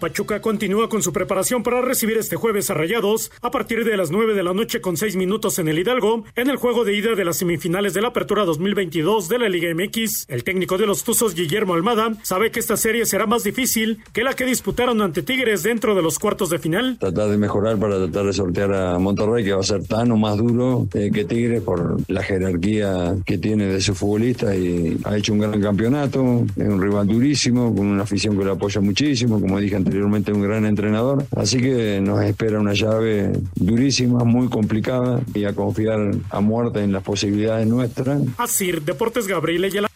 [0.00, 4.10] Pachuca continúa con su preparación para recibir este jueves a Rayados a partir de las
[4.10, 7.14] 9 de la noche con 6 minutos en el Hidalgo en el juego de ida
[7.14, 10.24] de las semifinales de la Apertura 2022 de la Liga MX.
[10.28, 14.24] El técnico de los Tuzos, Guillermo Almada, sabe que esta serie será más difícil que
[14.24, 16.96] la que disputaron ante Tigres dentro de los cuartos de final.
[16.98, 20.16] tratar de mejorar para tratar de sortear a Monterrey, que va a ser tan o
[20.16, 25.16] más duro eh, que Tigres por la jerarquía que tiene de su futbolista y ha
[25.18, 29.38] hecho un gran campeonato, es un rival durísimo, con una afición que lo apoya muchísimo,
[29.38, 31.24] como dije anteriormente, un gran entrenador.
[31.36, 36.92] Así que nos espera una llave durísima, muy complicada y a confiar a muerte en
[36.92, 38.22] las posibilidades nuestras.
[38.38, 39.88] Así, Deportes Gabriel Ayala.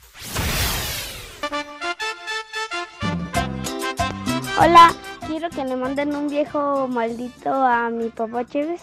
[4.61, 4.93] Hola,
[5.29, 8.81] quiero que le manden un viejo maldito a mi papá Chévez,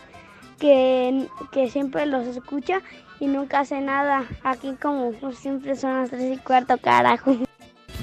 [0.59, 2.81] que, que siempre los escucha
[3.19, 4.23] y nunca hace nada.
[4.43, 7.35] Aquí como siempre son las tres y cuarto, carajo.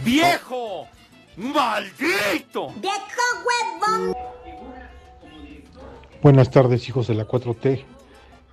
[0.05, 0.89] ¡Viejo!
[1.39, 2.75] ¡Maldito!
[2.81, 4.17] ¡Viejo huevón!
[6.21, 7.85] Buenas tardes, hijos de la 4T.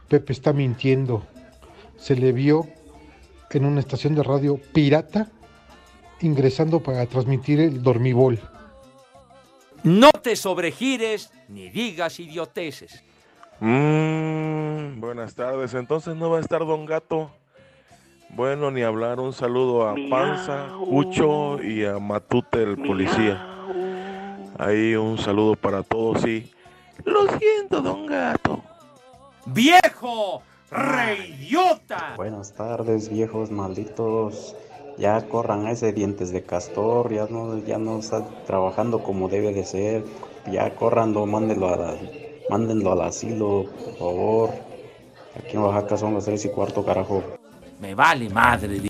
[0.08, 1.26] Pepe está mintiendo.
[1.98, 2.67] Se le vio
[3.50, 5.32] en una estación de radio pirata
[6.21, 8.39] ingresando para transmitir el dormibol.
[9.82, 13.04] No te sobregires ni digas idioteces.
[13.62, 15.74] Mm, buenas tardes.
[15.74, 17.32] Entonces no va a estar Don Gato.
[18.36, 19.21] Bueno, ni hablar.
[19.21, 23.41] Un saludo a Panza, Cucho y a Matute, el policía.
[24.58, 26.52] Ahí un saludo para todos y
[27.06, 28.62] lo siento, Don Gato.
[29.45, 30.41] ¡Viejo!
[30.69, 32.15] ¡Reidiota!
[32.17, 34.54] Buenas tardes, viejos malditos.
[34.98, 39.54] Ya corran a ese dientes de castor, ya no, ya no está trabajando como debe
[39.54, 40.04] de ser.
[40.52, 41.95] Ya corranlo, mándenlo, a,
[42.50, 44.50] mándenlo al asilo, por favor.
[45.38, 47.24] Aquí en Oaxaca son las tres y cuarto, carajo.
[47.79, 48.89] Me vale madre.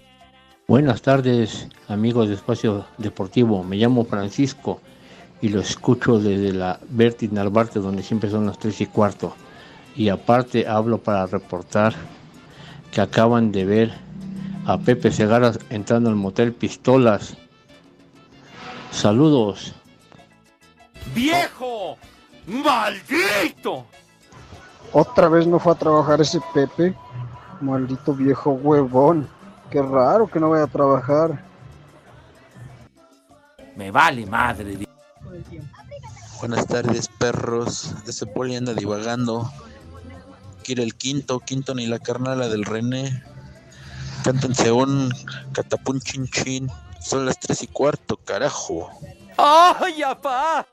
[0.67, 3.63] Buenas tardes, amigos de Espacio Deportivo.
[3.63, 4.80] Me llamo Francisco
[5.41, 9.36] y lo escucho desde la Bertis Narvarte, donde siempre son las 3 y cuarto.
[9.95, 11.93] Y aparte hablo para reportar
[12.91, 13.93] que acaban de ver
[14.65, 17.38] a Pepe Segarra entrando al motel Pistolas.
[18.91, 19.74] Saludos.
[21.13, 21.98] ¡Viejo!
[22.48, 23.86] ¡Maldito!
[24.91, 26.95] Otra vez no fue a trabajar ese Pepe.
[27.62, 29.28] Maldito viejo huevón.
[29.70, 31.44] Qué raro que no vaya a trabajar.
[33.76, 34.88] Me vale madre.
[36.39, 37.94] Buenas tardes, perros.
[38.08, 39.52] Ese poli anda divagando.
[40.63, 43.24] Quiere el quinto, quinto ni la carnala del René.
[44.24, 45.12] Cántense un
[45.54, 46.70] catapún chin chin.
[47.00, 48.89] Son las tres y cuarto, carajo.
[49.38, 50.65] ¡Ay, apá!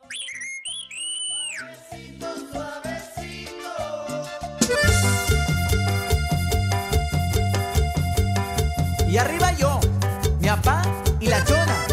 [9.13, 9.79] Y arriba yo,
[10.41, 10.83] mi papá
[11.21, 11.87] y la chona.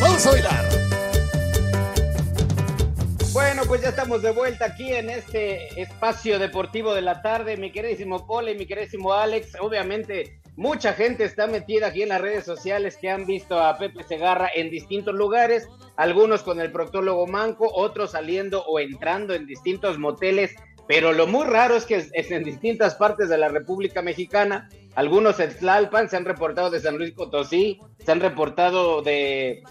[0.00, 0.64] Vamos a bailar.
[3.32, 7.56] Bueno, pues ya estamos de vuelta aquí en este espacio deportivo de la tarde.
[7.56, 9.56] Mi queridísimo Pole, mi queridísimo Alex.
[9.60, 14.04] Obviamente, mucha gente está metida aquí en las redes sociales que han visto a Pepe
[14.04, 15.68] Segarra en distintos lugares.
[15.96, 20.54] Algunos con el proctólogo Manco, otros saliendo o entrando en distintos moteles.
[20.86, 24.68] Pero lo muy raro es que es, en distintas partes de la República Mexicana.
[24.94, 29.62] Algunos en Tlalpan se han reportado de San Luis Potosí, se han reportado de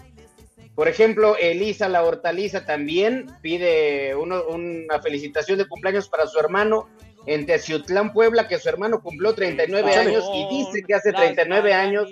[0.74, 6.88] por ejemplo, Elisa la hortaliza también pide uno- una felicitación de cumpleaños para su hermano
[7.26, 10.10] en Teciutlán, Puebla, que su hermano cumplió 39 Échale.
[10.10, 12.08] años y dice que hace 39 años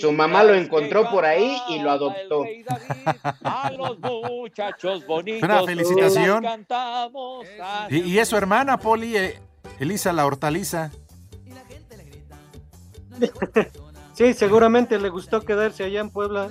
[0.00, 2.44] su mamá lo encontró por ahí y lo adoptó.
[3.42, 5.42] A los muchachos bonitos.
[5.42, 6.44] Una felicitación.
[7.90, 9.40] y es su hermana, Poli, eh,
[9.80, 10.90] Elisa la hortaliza.
[14.12, 16.48] Sí, seguramente le gustó quedarse allá en Puebla.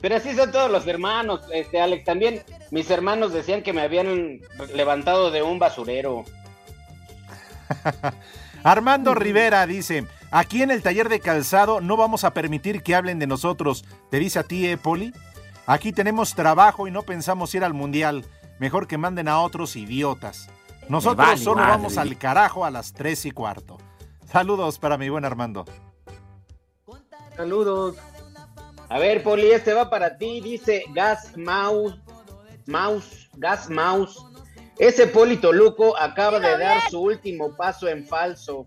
[0.00, 2.04] Pero así son todos los hermanos, este Alex.
[2.04, 4.40] También mis hermanos decían que me habían
[4.74, 6.24] levantado de un basurero.
[8.64, 13.18] Armando Rivera dice, aquí en el taller de calzado no vamos a permitir que hablen
[13.18, 13.84] de nosotros.
[14.10, 15.12] ¿Te dice a ti, eh, Poli?
[15.66, 18.24] Aquí tenemos trabajo y no pensamos ir al mundial.
[18.58, 20.48] Mejor que manden a otros idiotas.
[20.88, 21.70] Nosotros vale solo madre.
[21.70, 23.78] vamos al carajo a las tres y cuarto.
[24.30, 25.64] Saludos para mi buen Armando.
[27.36, 27.96] Saludos.
[28.92, 31.98] A ver, Poli, este va para ti, dice Gas Mouse,
[32.66, 34.22] Mouse, Gas Mouse.
[34.78, 38.66] Ese Poli Toluco acaba de dar su último paso en falso.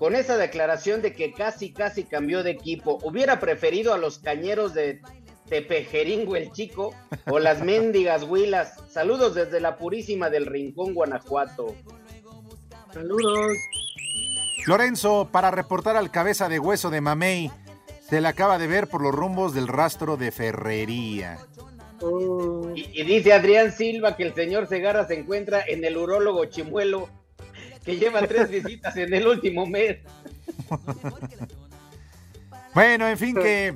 [0.00, 4.74] Con esa declaración de que casi, casi cambió de equipo, hubiera preferido a los cañeros
[4.74, 5.02] de
[5.48, 6.92] Tepejeringo el Chico
[7.30, 8.74] o las mendigas Huilas.
[8.90, 11.76] Saludos desde la Purísima del Rincón, Guanajuato.
[12.92, 13.52] Saludos.
[14.66, 17.52] Lorenzo, para reportar al cabeza de hueso de Mamey,
[18.10, 21.38] se le acaba de ver por los rumbos del rastro de Ferrería.
[22.74, 27.08] Y, y dice Adrián Silva que el señor Segarra se encuentra en el urólogo Chimuelo,
[27.84, 29.98] que lleva tres visitas en el último mes.
[32.74, 33.74] Bueno, en fin, que,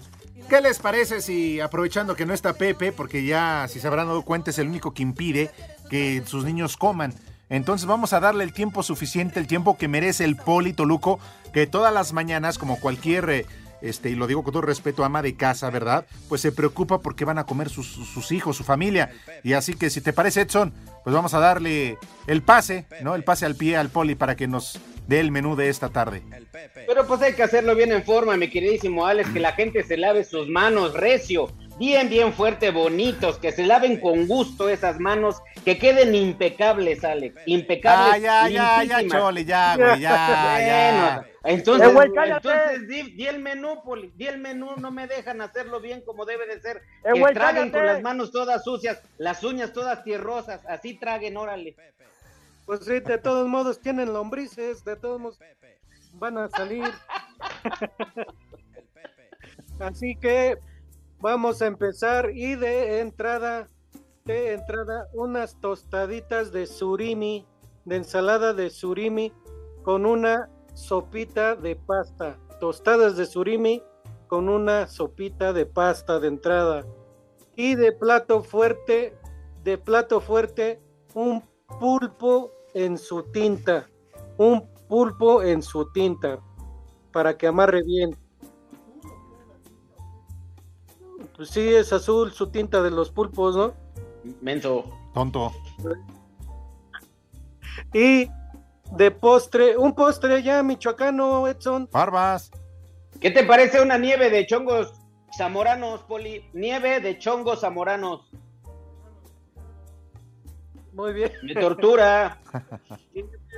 [0.49, 4.23] ¿qué les parece si aprovechando que no está Pepe, porque ya, si se habrán dado
[4.23, 5.51] cuenta, es el único que impide
[5.91, 7.15] que sus niños coman?
[7.51, 11.21] Entonces vamos a darle el tiempo suficiente, el tiempo que merece el Poli Toluco,
[11.53, 13.47] que todas las mañanas, como cualquier, eh,
[13.85, 16.07] este, y lo digo con todo respeto, ama de casa, ¿verdad?
[16.29, 19.13] Pues se preocupa porque van a comer sus, sus hijos, su familia.
[19.43, 20.73] Y así que si te parece, Edson,
[21.05, 23.15] pues vamos a darle el pase, ¿no?
[23.15, 26.23] El pase al pie al Poli para que nos dé el menú de esta tarde.
[26.87, 29.99] Pero pues hay que hacerlo bien en forma, mi queridísimo Alex, que la gente se
[29.99, 35.43] lave sus manos recio, bien, bien fuerte, bonitos, que se laven con gusto esas manos,
[35.65, 38.15] que queden impecables, Alex, impecables.
[38.15, 39.09] Ah, ya, ya, ya.
[39.09, 40.91] Chole, ya, güey, ya, ya.
[40.93, 45.07] Bueno, entonces, Eh, güey, entonces di, di el menú, Poli, di el menú, no me
[45.07, 46.79] dejan hacerlo bien como debe de ser.
[47.05, 51.37] Eh, que güey, traguen con las manos todas sucias, las uñas todas tierrosas, así traguen,
[51.37, 51.77] órale.
[52.67, 55.39] Pues sí, de todos modos tienen lombrices, de todos modos
[56.15, 56.85] van a salir.
[59.79, 60.59] Así que
[61.19, 63.69] vamos a empezar y de entrada,
[64.25, 67.47] de entrada, unas tostaditas de surimi,
[67.85, 69.33] de ensalada de surimi
[69.83, 72.39] con una sopita de pasta.
[72.61, 73.83] Tostadas de surimi
[74.27, 76.87] con una sopita de pasta de entrada.
[77.57, 79.17] Y de plato fuerte,
[79.63, 80.81] de plato fuerte,
[81.15, 81.43] un
[81.81, 83.89] pulpo en su tinta.
[84.37, 86.39] Un pulpo en su tinta.
[87.13, 88.17] Para que amarre bien.
[91.37, 93.73] Pues sí, es azul su tinta de los pulpos, ¿no?
[94.41, 94.85] Menso.
[95.13, 95.53] Tonto.
[97.93, 98.29] Y
[98.93, 101.89] de postre, un postre ya michoacano, Edson.
[101.91, 102.51] Barbas.
[103.21, 104.93] ¿Qué te parece una nieve de chongos
[105.37, 106.49] zamoranos, Poli?
[106.53, 108.31] Nieve de chongos zamoranos.
[110.95, 111.33] Muy bien.
[111.43, 112.39] De tortura.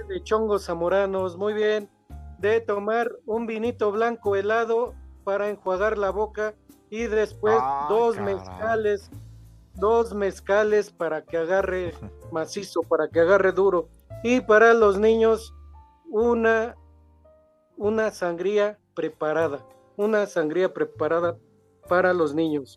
[0.09, 1.89] de chongos zamoranos, muy bien.
[2.39, 4.95] De tomar un vinito blanco helado
[5.25, 6.55] para enjuagar la boca
[6.91, 8.35] y después Ah, dos caray.
[8.35, 9.11] mezcales,
[9.75, 11.93] dos mezcales para que agarre
[12.33, 13.89] macizo, para que agarre duro.
[14.23, 15.55] Y para los niños,
[16.09, 16.75] una,
[17.77, 19.65] una sangría preparada,
[19.97, 21.37] una sangría preparada
[21.89, 22.77] para los niños.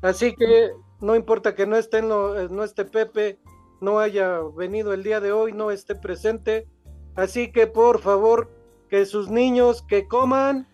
[0.00, 3.38] Así que no importa que no esté, en lo- eh, no esté Pepe,
[3.80, 6.66] no haya venido el día de hoy, no esté presente.
[7.14, 8.50] Así que por favor,
[8.88, 10.66] que sus niños que coman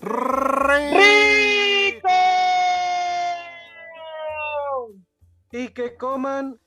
[0.00, 0.48] ¡Rico!
[5.50, 6.58] y que coman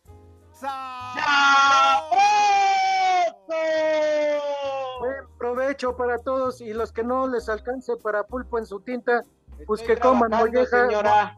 [4.99, 9.23] buen provecho para todos y los que no les alcance para pulpo en su tinta,
[9.65, 11.35] pues Estoy que coman mollejas, señora.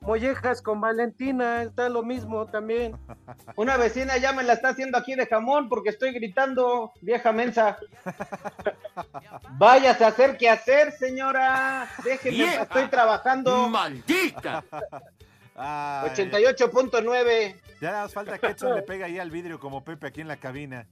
[0.00, 2.96] Mollejas con Valentina, está lo mismo también.
[3.56, 7.78] Una vecina ya me la está haciendo aquí de jamón porque estoy gritando, vieja mensa.
[9.58, 11.88] Váyase a hacer qué hacer, señora.
[12.04, 13.68] Déjeme, estoy trabajando.
[13.68, 14.64] ¡Maldita!
[15.62, 17.60] Ay, 88.9.
[17.82, 20.28] Ya nada más falta que Edson le pega ahí al vidrio como Pepe aquí en
[20.28, 20.86] la cabina.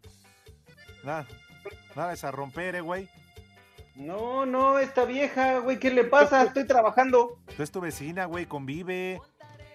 [1.03, 1.27] Nada,
[1.97, 3.09] nada es a romper, eh, güey.
[3.99, 6.45] No, no, esta vieja, güey, ¿qué le pasa?
[6.45, 7.37] Estoy trabajando.
[7.57, 9.21] Tú es tu vecina, güey, convive.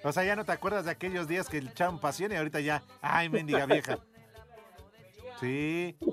[0.04, 2.62] O sea, ya no te acuerdas de aquellos días que le echaban pasión y ahorita
[2.62, 2.84] ya.
[3.02, 4.00] Ay, mendiga vieja.
[5.40, 5.98] Sí.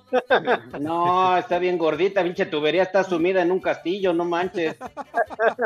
[0.80, 4.76] No, está bien gordita, pinche tubería está sumida en un castillo, no manches.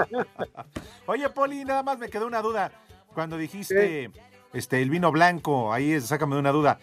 [1.07, 2.73] Oye, Poli, nada más me quedó una duda.
[3.15, 4.11] Cuando dijiste
[4.53, 6.79] este el vino blanco, ahí es- sácame de una duda.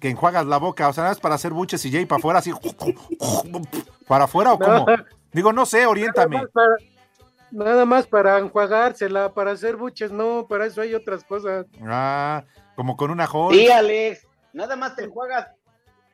[0.00, 2.18] Que enjuagas la boca, o sea, nada más para hacer buches y ya y para
[2.18, 2.52] afuera, así.
[4.08, 4.86] ¿Para afuera o cómo?
[4.86, 5.04] No.
[5.32, 6.36] Digo, no sé, oriéntame.
[6.36, 6.76] Nada más para,
[7.50, 11.66] nada más para enjuagársela, para hacer buches, no, para eso hay otras cosas.
[11.82, 12.44] Ah,
[12.76, 13.58] como con una joya.
[13.58, 15.48] Sí, Alex, nada más te enjuagas,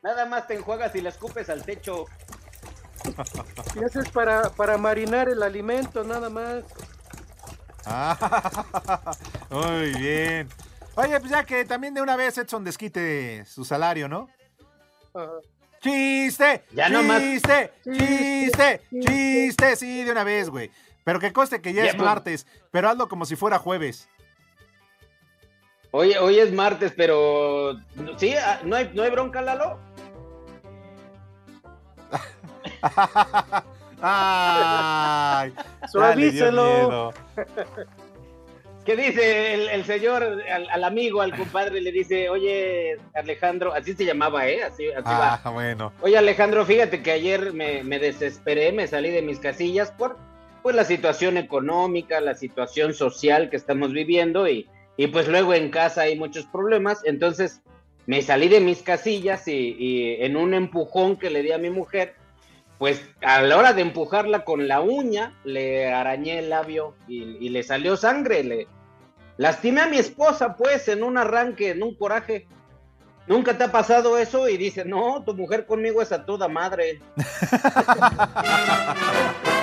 [0.03, 2.07] nada más te enjuagas y la escupes al techo.
[3.77, 6.65] Y eso es para, para marinar el alimento, nada más.
[7.87, 9.15] Ah,
[9.51, 10.49] muy bien.
[11.03, 14.29] Oye, pues ya que también de una vez Edson desquite su salario, ¿no?
[15.81, 16.65] ¡Chiste!
[16.73, 17.73] Ya nomás- ¡Chiste!
[17.85, 18.83] ¡Chiste!
[19.01, 19.77] ¡Chiste!
[19.77, 20.71] Sí, de una vez, güey.
[21.05, 24.09] Pero que conste que ya, Ya, es martes, pero hazlo como si fuera jueves.
[25.93, 27.77] Hoy, hoy es martes, pero
[28.19, 29.81] sí, ah, no hay, no hay bronca, Lalo.
[34.03, 35.53] ¡Ay!
[35.91, 37.13] Suavícelo.
[38.85, 41.81] ¿Qué dice el, el señor al, al amigo, al compadre?
[41.81, 44.63] Le dice, oye, Alejandro, así se llamaba, ¿eh?
[44.63, 45.41] Así, así va.
[45.45, 45.93] Ah, bueno.
[46.01, 50.17] Oye, Alejandro, fíjate que ayer me, me desesperé, me salí de mis casillas por
[50.63, 54.67] pues, la situación económica, la situación social que estamos viviendo y,
[54.97, 57.03] y pues luego en casa hay muchos problemas.
[57.05, 57.61] Entonces
[58.07, 61.69] me salí de mis casillas y, y en un empujón que le di a mi
[61.69, 62.15] mujer,
[62.81, 67.63] pues a la hora de empujarla con la uña, le arañé el labio y, le
[67.63, 68.43] salió sangre.
[68.43, 68.69] Le
[69.37, 72.49] lastimé a mi esposa, pues, en un arranque, en un coraje.
[73.27, 74.49] ¿Nunca te ha pasado eso?
[74.49, 77.01] Y dice, no, tu mujer conmigo es a toda madre.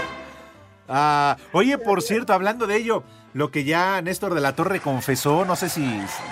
[0.89, 5.43] Ah, oye, por cierto, hablando de ello, lo que ya Néstor de la Torre confesó,
[5.43, 5.85] no sé si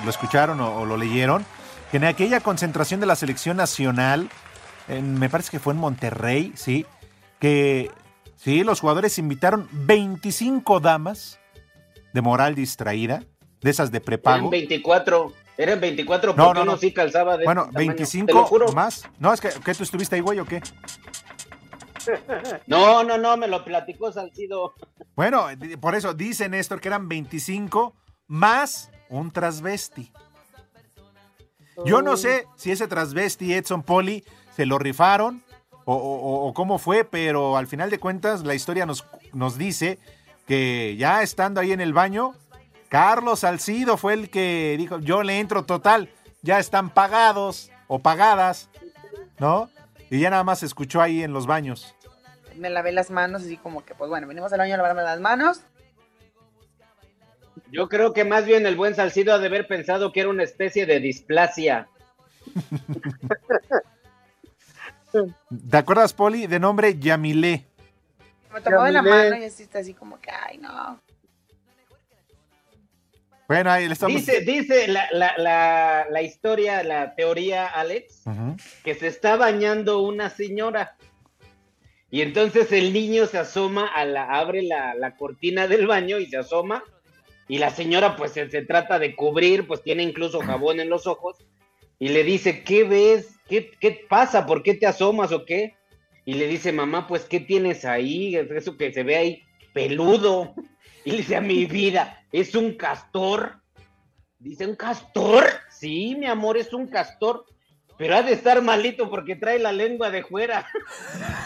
[0.06, 1.46] lo escucharon o lo leyeron,
[1.92, 4.30] que en aquella concentración de la selección nacional,
[4.88, 6.86] en- me parece que fue en Monterrey, sí,
[7.40, 7.92] que
[8.36, 11.40] sí, los jugadores invitaron 25 damas,
[12.14, 13.24] de moral distraída,
[13.62, 14.50] de esas de Eran prepago.
[14.50, 16.72] 24, eran 24 No, porque no, no.
[16.74, 18.72] uno sí calzaba de Bueno, ese tamaño, 25 te lo juro.
[18.74, 19.10] más.
[19.20, 20.62] No, es que, ¿qué tú estuviste ahí, güey, o qué?
[22.68, 24.74] No, no, no, me lo platicó Salcido.
[25.16, 25.48] Bueno,
[25.82, 27.96] por eso dice Néstor que eran 25
[28.28, 30.12] más un transvesti.
[31.86, 34.24] Yo no sé si ese transvesti Edson Poli
[34.56, 35.44] se lo rifaron
[35.86, 40.00] o, o- o cómo fue, pero al final de cuentas la historia nos, nos dice
[40.48, 42.34] que ya estando ahí en el baño,
[42.90, 46.10] Carlos Salcido fue el que dijo, yo le entro total,
[46.42, 48.70] ya están pagados o pagadas,
[49.40, 49.70] ¿no?
[50.10, 51.96] Y ya nada más se escuchó ahí en los baños.
[52.56, 55.20] Me lavé las manos, así como que, pues bueno, venimos al baño a lavarme las
[55.20, 55.62] manos.
[57.72, 60.44] Yo creo que más bien el buen Salcido ha de haber pensado que era una
[60.44, 61.88] especie de displasia.
[65.70, 67.66] ¿Te acuerdas, Poli, de nombre Yamilé?
[68.54, 71.00] Me tomó de la mano y así está así como que, ay, no.
[73.48, 74.16] Bueno, ahí le estamos...
[74.16, 78.24] Dice, dice la, la, la, la historia, la teoría, Alex,
[78.84, 80.98] que se está bañando una señora.
[82.10, 86.26] Y entonces el niño se asoma a la, abre la, la cortina del baño y
[86.28, 86.84] se asoma.
[87.48, 91.06] Y la señora pues se, se trata de cubrir, pues tiene incluso jabón en los
[91.06, 91.38] ojos.
[92.00, 93.35] Y le dice, ¿qué ves?
[93.48, 94.46] ¿Qué, pasa?
[94.46, 95.76] ¿Por qué te asomas o qué?
[96.26, 98.36] Y le dice, mamá, pues ¿qué tienes ahí?
[98.36, 99.44] Eso que se ve ahí
[99.74, 100.56] peludo.
[101.04, 103.62] Y le dice, a mi vida, es un castor.
[104.40, 105.46] Dice, ¿un castor?
[105.70, 107.46] Sí, mi amor, es un castor.
[107.98, 110.68] Pero ha de estar malito porque trae la lengua de fuera.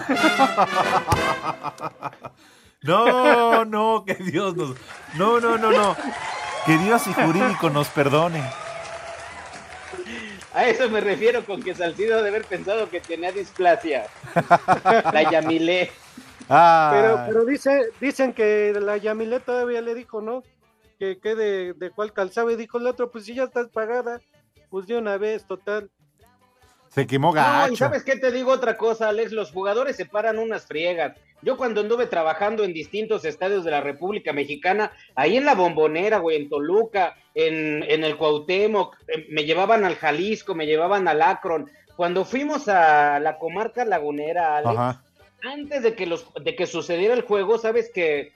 [2.82, 4.76] No, no, que Dios nos...
[5.16, 5.98] No, no, no, no.
[6.66, 8.42] Que Dios y jurídico nos perdone.
[10.60, 14.08] A eso me refiero con que Salcido de haber pensado que tenía displasia.
[15.14, 15.90] La Yamilé.
[16.50, 16.92] Ah.
[16.94, 20.44] Pero, pero dice, dicen que la Yamile todavía le dijo, ¿no?
[20.98, 24.20] Que, que de, de cuál calzaba y dijo el otro, pues si ya estás pagada,
[24.70, 25.90] pues de una vez, total.
[26.90, 27.74] Se quemó No, gacho.
[27.74, 31.16] y sabes qué te digo otra cosa, Alex, los jugadores se paran unas friegas.
[31.42, 36.18] Yo cuando anduve trabajando en distintos estadios de la República Mexicana, ahí en la Bombonera,
[36.18, 41.22] güey, en Toluca, en, en el Cuauhtémoc, eh, me llevaban al Jalisco, me llevaban al
[41.22, 41.70] Akron.
[41.96, 45.04] Cuando fuimos a la comarca lagunera, Alex, Ajá.
[45.44, 48.34] antes de que los de que sucediera el juego, sabes que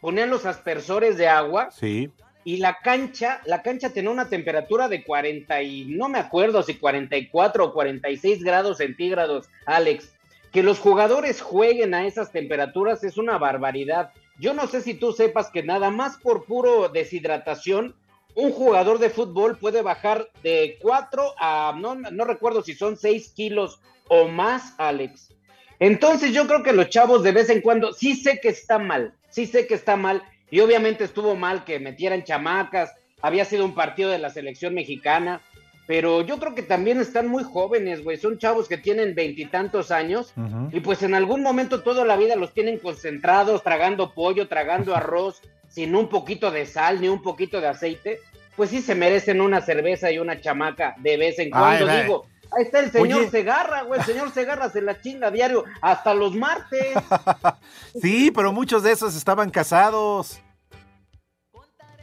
[0.00, 2.10] ponían los aspersores de agua Sí.
[2.44, 6.74] Y la cancha, la cancha tenía una temperatura de 40 y no me acuerdo si
[6.74, 10.12] 44 o 46 grados centígrados, Alex.
[10.50, 14.12] Que los jugadores jueguen a esas temperaturas es una barbaridad.
[14.38, 17.94] Yo no sé si tú sepas que nada más por puro deshidratación,
[18.34, 23.32] un jugador de fútbol puede bajar de 4 a, no, no recuerdo si son 6
[23.34, 25.32] kilos o más, Alex.
[25.78, 29.14] Entonces yo creo que los chavos de vez en cuando, sí sé que está mal,
[29.30, 30.22] sí sé que está mal,
[30.52, 35.40] y obviamente estuvo mal que metieran chamacas, había sido un partido de la selección mexicana,
[35.86, 40.34] pero yo creo que también están muy jóvenes, güey, son chavos que tienen veintitantos años,
[40.70, 45.40] y pues en algún momento toda la vida los tienen concentrados, tragando pollo, tragando arroz,
[45.68, 48.20] sin un poquito de sal ni un poquito de aceite,
[48.54, 52.02] pues sí se merecen una cerveza y una chamaca de vez en cuando, ay.
[52.02, 52.26] digo.
[52.56, 53.30] Ahí está el señor Oye.
[53.30, 54.00] Segarra, güey.
[54.00, 56.94] El señor Segarra se la chinga diario hasta los martes.
[58.00, 60.40] Sí, pero muchos de esos estaban casados.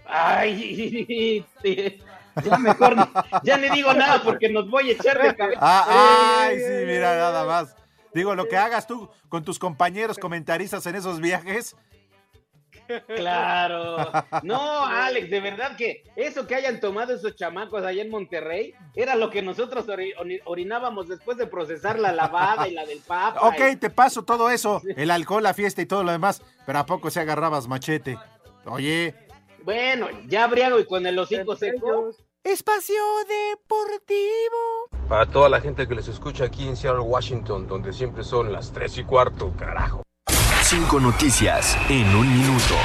[0.05, 1.99] Ay, sí.
[2.43, 2.95] ya mejor,
[3.43, 5.59] ya ni digo nada porque nos voy a echar de cabeza.
[5.61, 7.75] Ah, ay, sí, mira, nada más.
[8.13, 11.75] Digo, lo que hagas tú con tus compañeros comentaristas en esos viajes.
[13.07, 14.11] Claro.
[14.43, 19.15] No, Alex, de verdad que eso que hayan tomado esos chamacos allá en Monterrey era
[19.15, 23.41] lo que nosotros ori- ori- orinábamos después de procesar la lavada y la del papa.
[23.47, 26.85] Ok, te paso todo eso, el alcohol, la fiesta y todo lo demás, pero ¿a
[26.85, 28.17] poco se agarrabas machete?
[28.65, 29.13] Oye.
[29.63, 32.11] Bueno, ya briago y con el hocico seco.
[32.43, 32.95] Espacio
[33.27, 34.89] Deportivo.
[35.09, 38.71] Para toda la gente que les escucha aquí en Seattle, Washington, donde siempre son las
[38.71, 40.03] 3 y cuarto, carajo.
[40.69, 42.75] Cinco noticias en un minuto.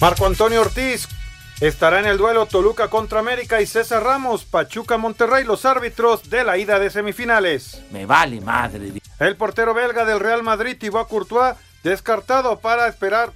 [0.00, 1.06] Marco Antonio Ortiz
[1.60, 6.44] estará en el duelo Toluca contra América y César Ramos, Pachuca Monterrey, los árbitros de
[6.44, 7.82] la ida de semifinales.
[7.90, 8.94] Me vale madre.
[9.18, 13.34] El portero belga del Real Madrid, Thibaut Courtois, descartado para esperar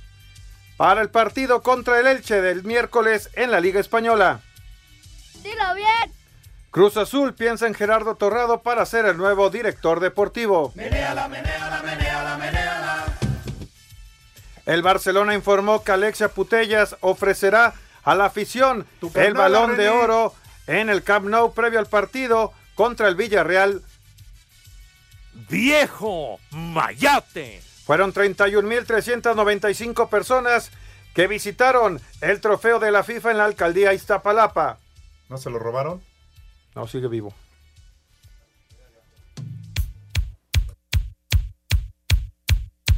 [0.76, 4.40] para el partido contra el Elche del miércoles en la Liga Española.
[5.42, 6.12] Dilo bien.
[6.70, 10.72] Cruz Azul piensa en Gerardo Torrado para ser el nuevo director deportivo.
[14.66, 20.34] El Barcelona informó que Alexia Putellas ofrecerá a la afición el balón de oro
[20.66, 23.82] en el Camp Nou previo al partido contra el Villarreal.
[25.48, 27.63] ¡Viejo Mayate!
[27.84, 30.70] Fueron 31.395 personas
[31.14, 34.78] que visitaron el trofeo de la FIFA en la alcaldía Iztapalapa.
[35.28, 36.02] ¿No se lo robaron?
[36.74, 37.34] No, sigue vivo.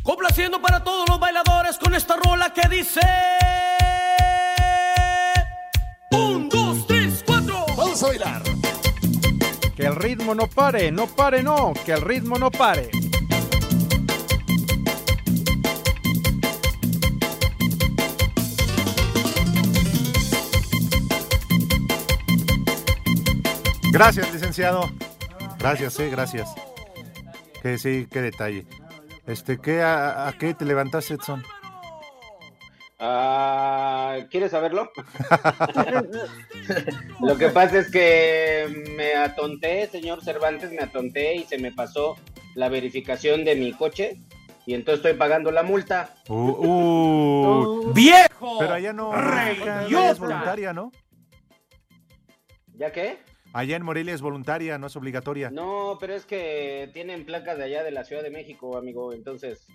[0.02, 3.00] Complaciendo para todos los bailadores con esta rola que dice.
[6.12, 7.66] Un, dos, tres, cuatro.
[7.76, 8.42] Vamos a bailar.
[9.74, 12.88] Que el ritmo no pare, no pare, no, que el ritmo no pare.
[23.92, 24.90] Gracias, licenciado.
[25.58, 26.48] Gracias, sí, gracias.
[27.62, 28.66] Que sí, qué detalle.
[29.26, 31.42] Este, ¿qué, a, a qué te levantaste, Edson?
[32.98, 34.90] Ah, ¿Quieres saberlo?
[37.20, 42.16] Lo que pasa es que me atonté, señor Cervantes, me atonté y se me pasó
[42.54, 44.16] la verificación de mi coche
[44.64, 46.14] y entonces estoy pagando la multa.
[46.28, 47.92] Uh, uh.
[47.92, 48.58] ¡Viejo!
[48.58, 50.90] Pero allá no, allá es voluntaria, ¿no?
[52.74, 53.18] ¿Ya qué?
[53.52, 55.50] Allá en Morelia es voluntaria, no es obligatoria.
[55.50, 59.66] No, pero es que tienen placas de allá de la Ciudad de México, amigo, entonces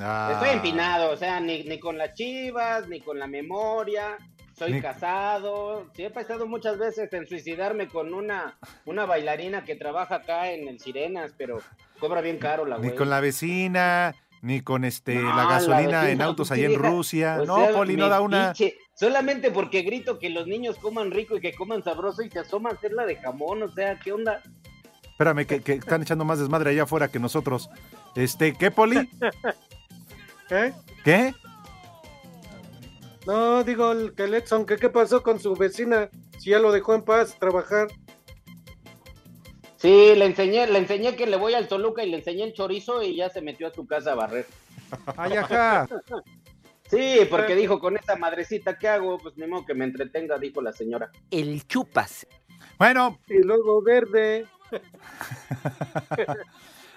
[0.00, 0.30] Ah.
[0.32, 4.16] estoy empinado, o sea, ni, ni con las chivas, ni con la memoria.
[4.56, 9.76] Soy Ni- casado, sí he pensado muchas veces en suicidarme con una, una bailarina que
[9.76, 11.60] trabaja acá en el Sirenas, pero
[12.00, 12.96] cobra bien caro la Ni güey.
[12.96, 17.38] con la vecina, ni con este No, la gasolina en autos allá en Rusia.
[17.40, 18.52] o no, Poli, no da una.
[18.98, 22.70] Solamente porque grito que los niños coman rico y que coman sabroso y se asoma
[22.70, 24.42] a hacer la de jamón, o sea, ¿qué onda?
[25.04, 27.70] Espérame, que, que están echando más desmadre allá afuera que nosotros.
[28.16, 29.08] Este, ¿qué, Poli?
[30.50, 30.72] ¿Eh?
[31.04, 31.34] ¿Qué?
[33.26, 36.72] No, digo el- que el Edson, que qué pasó con su vecina, si ya lo
[36.72, 37.88] dejó en paz trabajar.
[39.76, 43.00] Sí, le enseñé, le enseñé que le voy al Toluca y le enseñé el chorizo
[43.02, 44.46] y ya se metió a su casa a barrer.
[45.16, 45.86] Ay, ajá.
[46.90, 49.18] Sí, porque dijo, con esa madrecita, ¿qué hago?
[49.18, 51.10] Pues ni modo que me entretenga, dijo la señora.
[51.30, 52.26] El chupas.
[52.78, 54.46] Bueno, Y luego verde.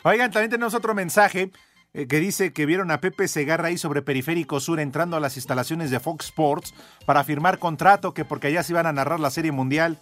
[0.03, 1.51] oigan, también tenemos otro mensaje
[1.93, 5.35] eh, que dice que vieron a Pepe Segarra ahí sobre Periférico Sur entrando a las
[5.37, 6.73] instalaciones de Fox Sports
[7.05, 9.99] para firmar contrato, que porque allá se iban a narrar la Serie Mundial.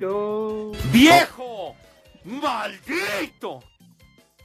[0.00, 1.74] Yo- ¡Viejo!
[2.24, 3.60] ¡Maldito!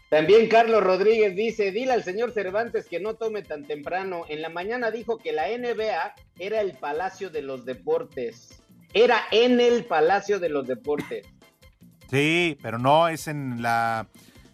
[0.09, 4.23] También Carlos Rodríguez dice, dile al señor Cervantes que no tome tan temprano.
[4.29, 8.61] En la mañana dijo que la NBA era el Palacio de los Deportes.
[8.93, 11.27] Era en el Palacio de los Deportes.
[12.09, 14.07] Sí, pero no, es en la,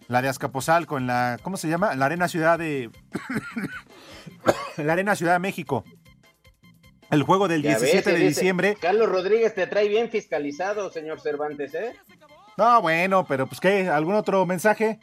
[0.08, 1.94] la de Azcapotzalco, en la, ¿cómo se llama?
[1.94, 2.90] La Arena Ciudad de...
[4.76, 5.84] la Arena Ciudad de México.
[7.12, 8.76] El juego del Ya ves, 17 de dice, diciembre.
[8.80, 11.94] Carlos Rodríguez te trae bien fiscalizado, señor Cervantes, ¿eh?
[12.56, 14.98] No, bueno, pero pues qué, ¿algún otro mensaje?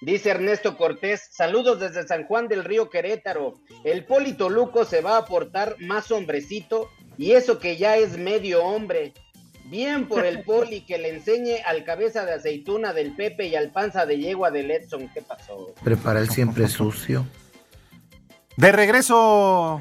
[0.00, 3.54] Dice Ernesto Cortés, saludos desde San Juan del Río Querétaro.
[3.84, 8.64] El Polito Luco se va a portar más hombrecito y eso que ya es medio
[8.64, 9.12] hombre.
[9.66, 13.70] Bien por el Poli que le enseñe al cabeza de aceituna del Pepe y al
[13.70, 15.08] panza de yegua del Edson.
[15.14, 15.72] ¿Qué pasó?
[15.82, 17.26] Prepara el siempre sucio.
[18.56, 19.80] De regreso.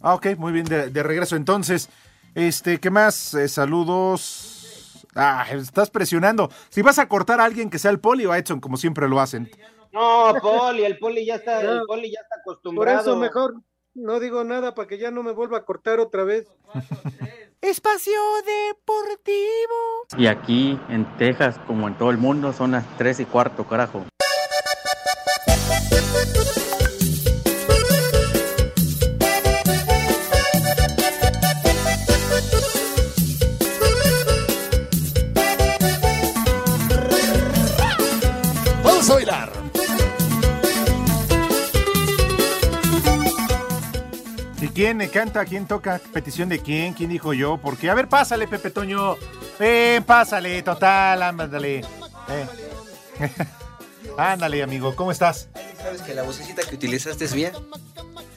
[0.00, 1.88] Ah, ok, muy bien, de, de regreso entonces.
[2.34, 3.34] Este, ¿qué más?
[3.34, 4.47] Eh, saludos.
[5.14, 6.50] Ah, estás presionando.
[6.68, 9.08] Si vas a cortar a alguien que sea el Poli o a Edson, como siempre
[9.08, 9.50] lo hacen.
[9.92, 11.86] No, Poli, el Poli ya está, el No.
[11.86, 13.00] Poli ya está Por acostumbrado.
[13.00, 13.54] eso mejor
[13.94, 16.46] no digo nada para que ya no me vuelva a cortar otra vez.
[17.60, 20.06] Espacio Deportivo.
[20.16, 24.04] Y aquí en Texas, como en todo el mundo, son las 3 y cuarto, carajo.
[44.78, 45.44] Quién canta?
[45.44, 46.00] ¿Quién toca?
[46.12, 46.94] ¿Petición de quién?
[46.94, 47.58] ¿Quién dijo yo?
[47.60, 49.16] Porque, a ver, pásale, Pepe Toño.
[49.58, 51.80] Ven, pásale, total, ándale.
[52.28, 52.46] Eh.
[54.16, 55.48] ándale, amigo, ¿cómo estás?
[55.82, 57.50] ¿Sabes que la vocecita que utilizaste es mía?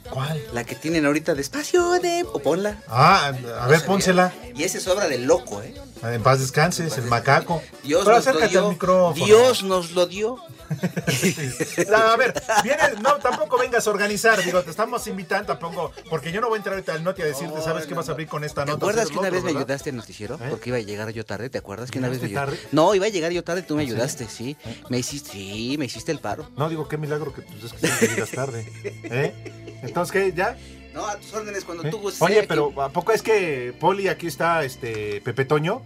[0.10, 0.44] ¿Cuál?
[0.52, 2.26] La que tienen ahorita despacio de...
[2.34, 2.82] O ponla.
[2.88, 4.34] Ah, a ver, pónsela.
[4.56, 5.76] Y ese es obra del loco, ¿eh?
[6.02, 7.62] En paz descanses, el macaco.
[7.84, 9.26] Dios Pero nos lo dio.
[9.26, 10.38] Dios nos lo dio.
[11.90, 16.32] No, a ver, vienes- no, tampoco vengas a organizar, digo, te estamos invitando, tampoco, porque
[16.32, 18.28] yo no voy a entrar ahorita al noti a decirte, ¿sabes qué vas a abrir
[18.28, 18.86] con esta ¿Te nota?
[18.86, 20.36] acuerdas Hacer que una vez me ayudaste en el noticiero?
[20.36, 20.48] ¿Eh?
[20.50, 22.60] Porque iba a llegar yo tarde, ¿te acuerdas que una vez me tarde?
[22.72, 23.92] No, iba a llegar yo tarde y tú me ¿Ah, sí?
[23.92, 24.58] ayudaste, sí.
[24.90, 26.50] Me hiciste, sí, me hiciste el paro.
[26.56, 28.66] No, digo, qué milagro que pues, es que llegas tarde.
[29.04, 29.80] ¿Eh?
[29.84, 30.34] Entonces, ¿qué?
[30.34, 30.58] ¿Ya?
[30.94, 32.22] No, a tus órdenes cuando tú gustes.
[32.22, 35.82] Oye, pero ¿a poco es que Poli aquí está este Pepe Toño?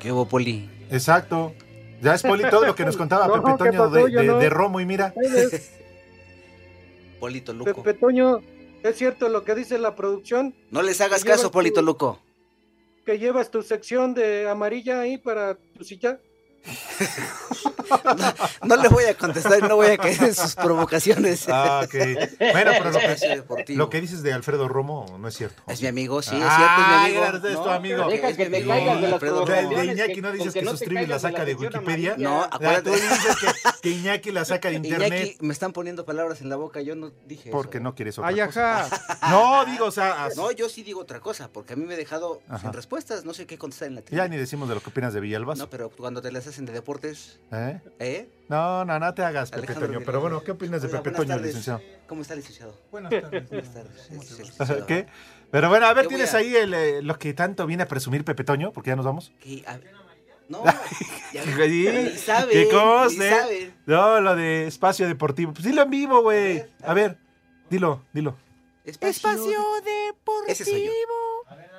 [0.00, 0.70] ¿Qué hubo, Poli?
[0.90, 1.54] Exacto.
[2.02, 3.90] Ya es Poli todo lo que nos contaba No, Pepe ¿qué Toño pasó?
[3.94, 4.38] de, de- no.
[4.38, 5.14] de Romo y mira.
[7.20, 7.82] Polito Luco.
[7.82, 8.40] Pepe Toño,
[8.82, 10.54] ¿es cierto lo que dice la producción?
[10.70, 12.20] No les hagas caso, Polito Luco.
[13.06, 16.18] Que llevas tu sección de amarilla ahí para tu silla.
[18.64, 21.46] No le voy a contestar y no voy a caer en sus provocaciones.
[21.48, 21.94] Ah, ok.
[22.52, 22.98] Bueno, pero lo
[23.66, 25.62] que, lo que dices de Alfredo Romo no es cierto.
[25.66, 26.94] Es mi amigo, sí, es Ah, cierto, es mi
[27.28, 27.48] amigo.
[27.48, 28.08] es tu amigo.
[28.08, 29.64] Deja es que te amigo, caigas de las De, provocaciones.
[29.70, 29.76] Romo.
[29.82, 32.14] de Iñaki no dices que que no sus la caigas de la saca de Wikipedia.
[32.18, 32.90] No, acuérdate.
[32.90, 33.46] tú dices que,
[33.82, 36.94] que Iñaki la saca de internet Iñaki, me están poniendo palabras en la boca, yo
[36.96, 37.84] no dije porque eso.
[37.84, 38.84] no quieres otra Ay, cosa.
[38.86, 39.18] ajá.
[39.30, 41.94] No, digo, o sea, as- No, yo sí digo otra cosa, porque a mí me
[41.94, 42.58] he dejado Ajá.
[42.60, 44.28] sin respuestas, no sé qué contestar en la ya trivia.
[44.28, 45.62] ni decimos de lo que opinas de Villalbazo.
[45.64, 47.80] No, pero cuando te las hacen de deportes, ¿Eh?
[47.98, 48.28] ¿eh?
[48.48, 50.02] No, no, no te hagas, Pepe Alejandro Toño.
[50.06, 51.46] Pero bueno, ¿qué opinas de Hola, Pepe Toño, tardes.
[51.46, 51.80] licenciado?
[52.06, 52.78] ¿Cómo está, licenciado?
[52.90, 53.48] Buenas tardes.
[53.48, 54.10] Buenas tardes.
[54.10, 54.86] licenciado.
[54.86, 55.06] ¿Qué?
[55.50, 57.88] Pero bueno, a ver, Yo ¿tienes a- ahí el, eh, lo que tanto viene a
[57.88, 58.72] presumir Pepe Toño?
[58.72, 59.32] Porque ya nos vamos.
[59.40, 59.64] ¿Qué?
[59.66, 59.78] A
[60.48, 60.62] No,
[61.32, 63.72] ya, Sí, sabe, ¿Qué sabe.
[63.86, 65.52] No, lo de espacio deportivo.
[65.52, 66.64] Pues dilo en vivo, güey.
[66.82, 67.16] A ver,
[67.70, 68.36] dilo, dilo.
[68.84, 69.32] Espacio,
[69.82, 70.46] deportivo.
[70.46, 70.90] Ese soy yo.
[71.48, 71.70] A ver,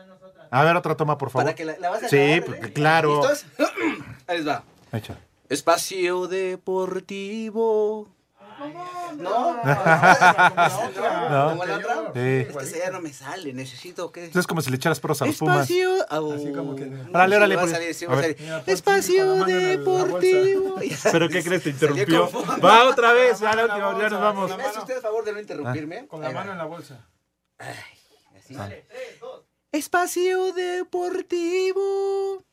[0.77, 1.45] otra toma, por favor.
[1.45, 2.73] Para que la, la vas a Sí, grabar, porque ¿eh?
[2.73, 3.21] claro.
[3.29, 3.45] ¿Listos?
[4.27, 4.63] Ahí les va.
[4.91, 5.17] Echa.
[5.49, 8.09] Espacio deportivo.
[9.17, 9.63] No, No.
[11.49, 12.11] ¿Como la otra?
[12.13, 12.19] Sí.
[12.47, 14.21] Es que esa ya no me sale, necesito que.
[14.21, 15.69] Entonces es como si le echaras pros a los Pumas.
[15.69, 16.05] Espacio.
[16.09, 16.29] Au.
[17.13, 17.71] Órale, órale, Sí, va a pues.
[17.71, 18.37] salir, sí, A va a ver.
[18.37, 18.63] salir.
[18.67, 20.75] Espacio deportivo.
[21.11, 21.63] ¿Pero qué crees?
[21.63, 22.29] Te interrumpió.
[22.63, 24.57] Va otra vez, ya la última, ya nos vamos.
[24.57, 26.07] ¿Me hace usted el favor de no interrumpirme?
[26.07, 27.05] Con la mano en la bolsa.
[27.57, 28.55] Así.
[29.75, 32.43] Espacio deportivo.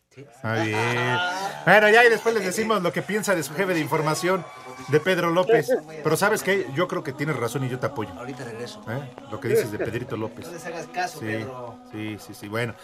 [0.42, 1.16] Muy bien.
[1.64, 4.44] Bueno, ya y después les decimos lo que piensa de su jefe de información,
[4.88, 5.70] de Pedro López.
[6.02, 6.66] Pero ¿sabes qué?
[6.74, 8.10] Yo creo que tienes razón y yo te apoyo.
[8.18, 8.84] Ahorita regreso.
[8.90, 9.10] ¿eh?
[9.30, 10.46] Lo que dices de Pedrito López.
[10.46, 11.78] No les hagas caso, Sí, Pedro.
[11.92, 12.48] sí, sí, sí.
[12.48, 12.74] Bueno.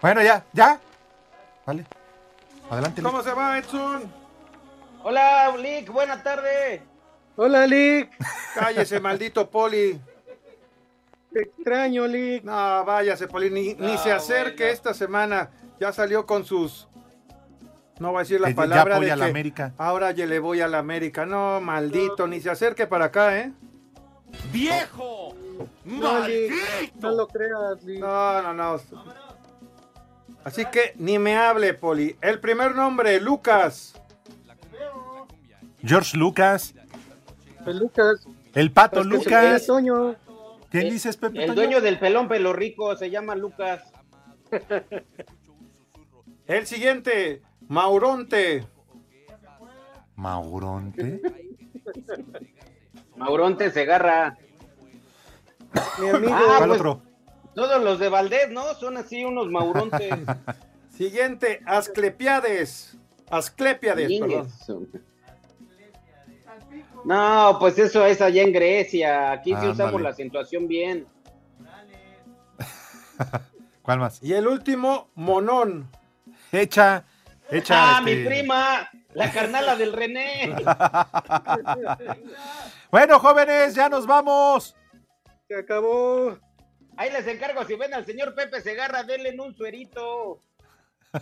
[0.00, 0.78] Bueno, ya, ya.
[1.64, 1.86] Vale.
[2.70, 3.02] Adelante.
[3.02, 4.12] ¿Cómo se va, Edson?
[5.02, 6.82] Hola, Lick, buena tarde.
[7.36, 8.10] Hola, Lick.
[8.54, 9.98] Cállese, maldito Poli.
[11.36, 12.44] Te extraño, Lick.
[12.44, 13.50] No, váyase, Poli.
[13.50, 15.50] Ni, ni se acerque esta semana.
[15.78, 16.88] Ya salió con sus.
[17.98, 18.98] No voy a decir la Que ya palabra.
[19.00, 19.74] de a la que América.
[19.76, 21.26] Ahora ya le voy a la América.
[21.26, 22.26] No, maldito.
[22.26, 23.52] Ni se acerque para acá, ¿eh?
[24.50, 25.34] ¡Viejo!
[25.84, 26.94] No, Lick.
[27.00, 28.00] No lo creas, Lick.
[28.00, 28.80] No, no, no.
[30.42, 32.16] Así que ni me hable, Poli.
[32.22, 33.92] El primer nombre, Lucas.
[35.84, 36.74] George Lucas.
[37.66, 38.26] El Lucas.
[38.54, 39.68] El pato que Lucas.
[40.70, 41.40] ¿Quién dices, Pepe?
[41.40, 41.54] El Toño?
[41.54, 43.82] dueño del pelón pelo rico se llama Lucas.
[46.46, 48.66] El siguiente, Mauronte.
[50.14, 51.20] Mauronte.
[53.16, 54.38] Mauronte Segarra.
[56.00, 56.34] Mi amigo.
[56.34, 57.02] Ah, ¿Cuál pues, otro?
[57.54, 58.74] Todos los de Valdés, ¿no?
[58.74, 60.12] Son así unos maurontes.
[60.90, 62.96] Siguiente, Asclepiades.
[63.28, 64.48] Asclepiades, perdón.
[67.06, 69.30] No, pues eso es allá en Grecia.
[69.30, 69.72] Aquí sí Ándale.
[69.72, 71.06] usamos la acentuación bien.
[73.82, 74.20] ¿Cuál más?
[74.22, 75.88] Y el último, Monón.
[76.50, 77.04] Echa.
[77.50, 77.98] Echa.
[77.98, 78.90] ¡Ah, mi este- prima!
[79.14, 80.54] La carnala del René.
[82.90, 84.76] Bueno, jóvenes, ya nos vamos.
[85.48, 86.38] Se acabó.
[86.96, 90.40] Ahí les encargo, si ven al señor Pepe Segarra, denle en un suerito.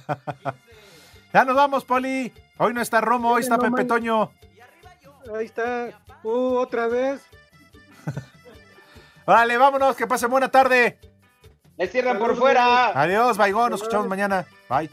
[1.32, 2.32] Ya nos vamos, Poli.
[2.59, 3.85] Hoy no está Romo, hoy está Pepe.
[3.85, 4.30] Toño.
[5.33, 5.91] Ahí está.
[6.22, 7.20] Uh, otra vez.
[9.27, 10.99] Vale, vámonos, que pasen buena tarde.
[11.77, 12.99] Le cierran por fuera.
[13.01, 14.47] Adiós, Baigón, nos escuchamos mañana.
[14.68, 14.91] Bye.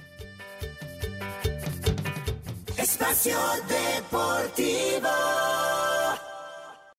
[2.78, 5.10] Espacio Deportivo.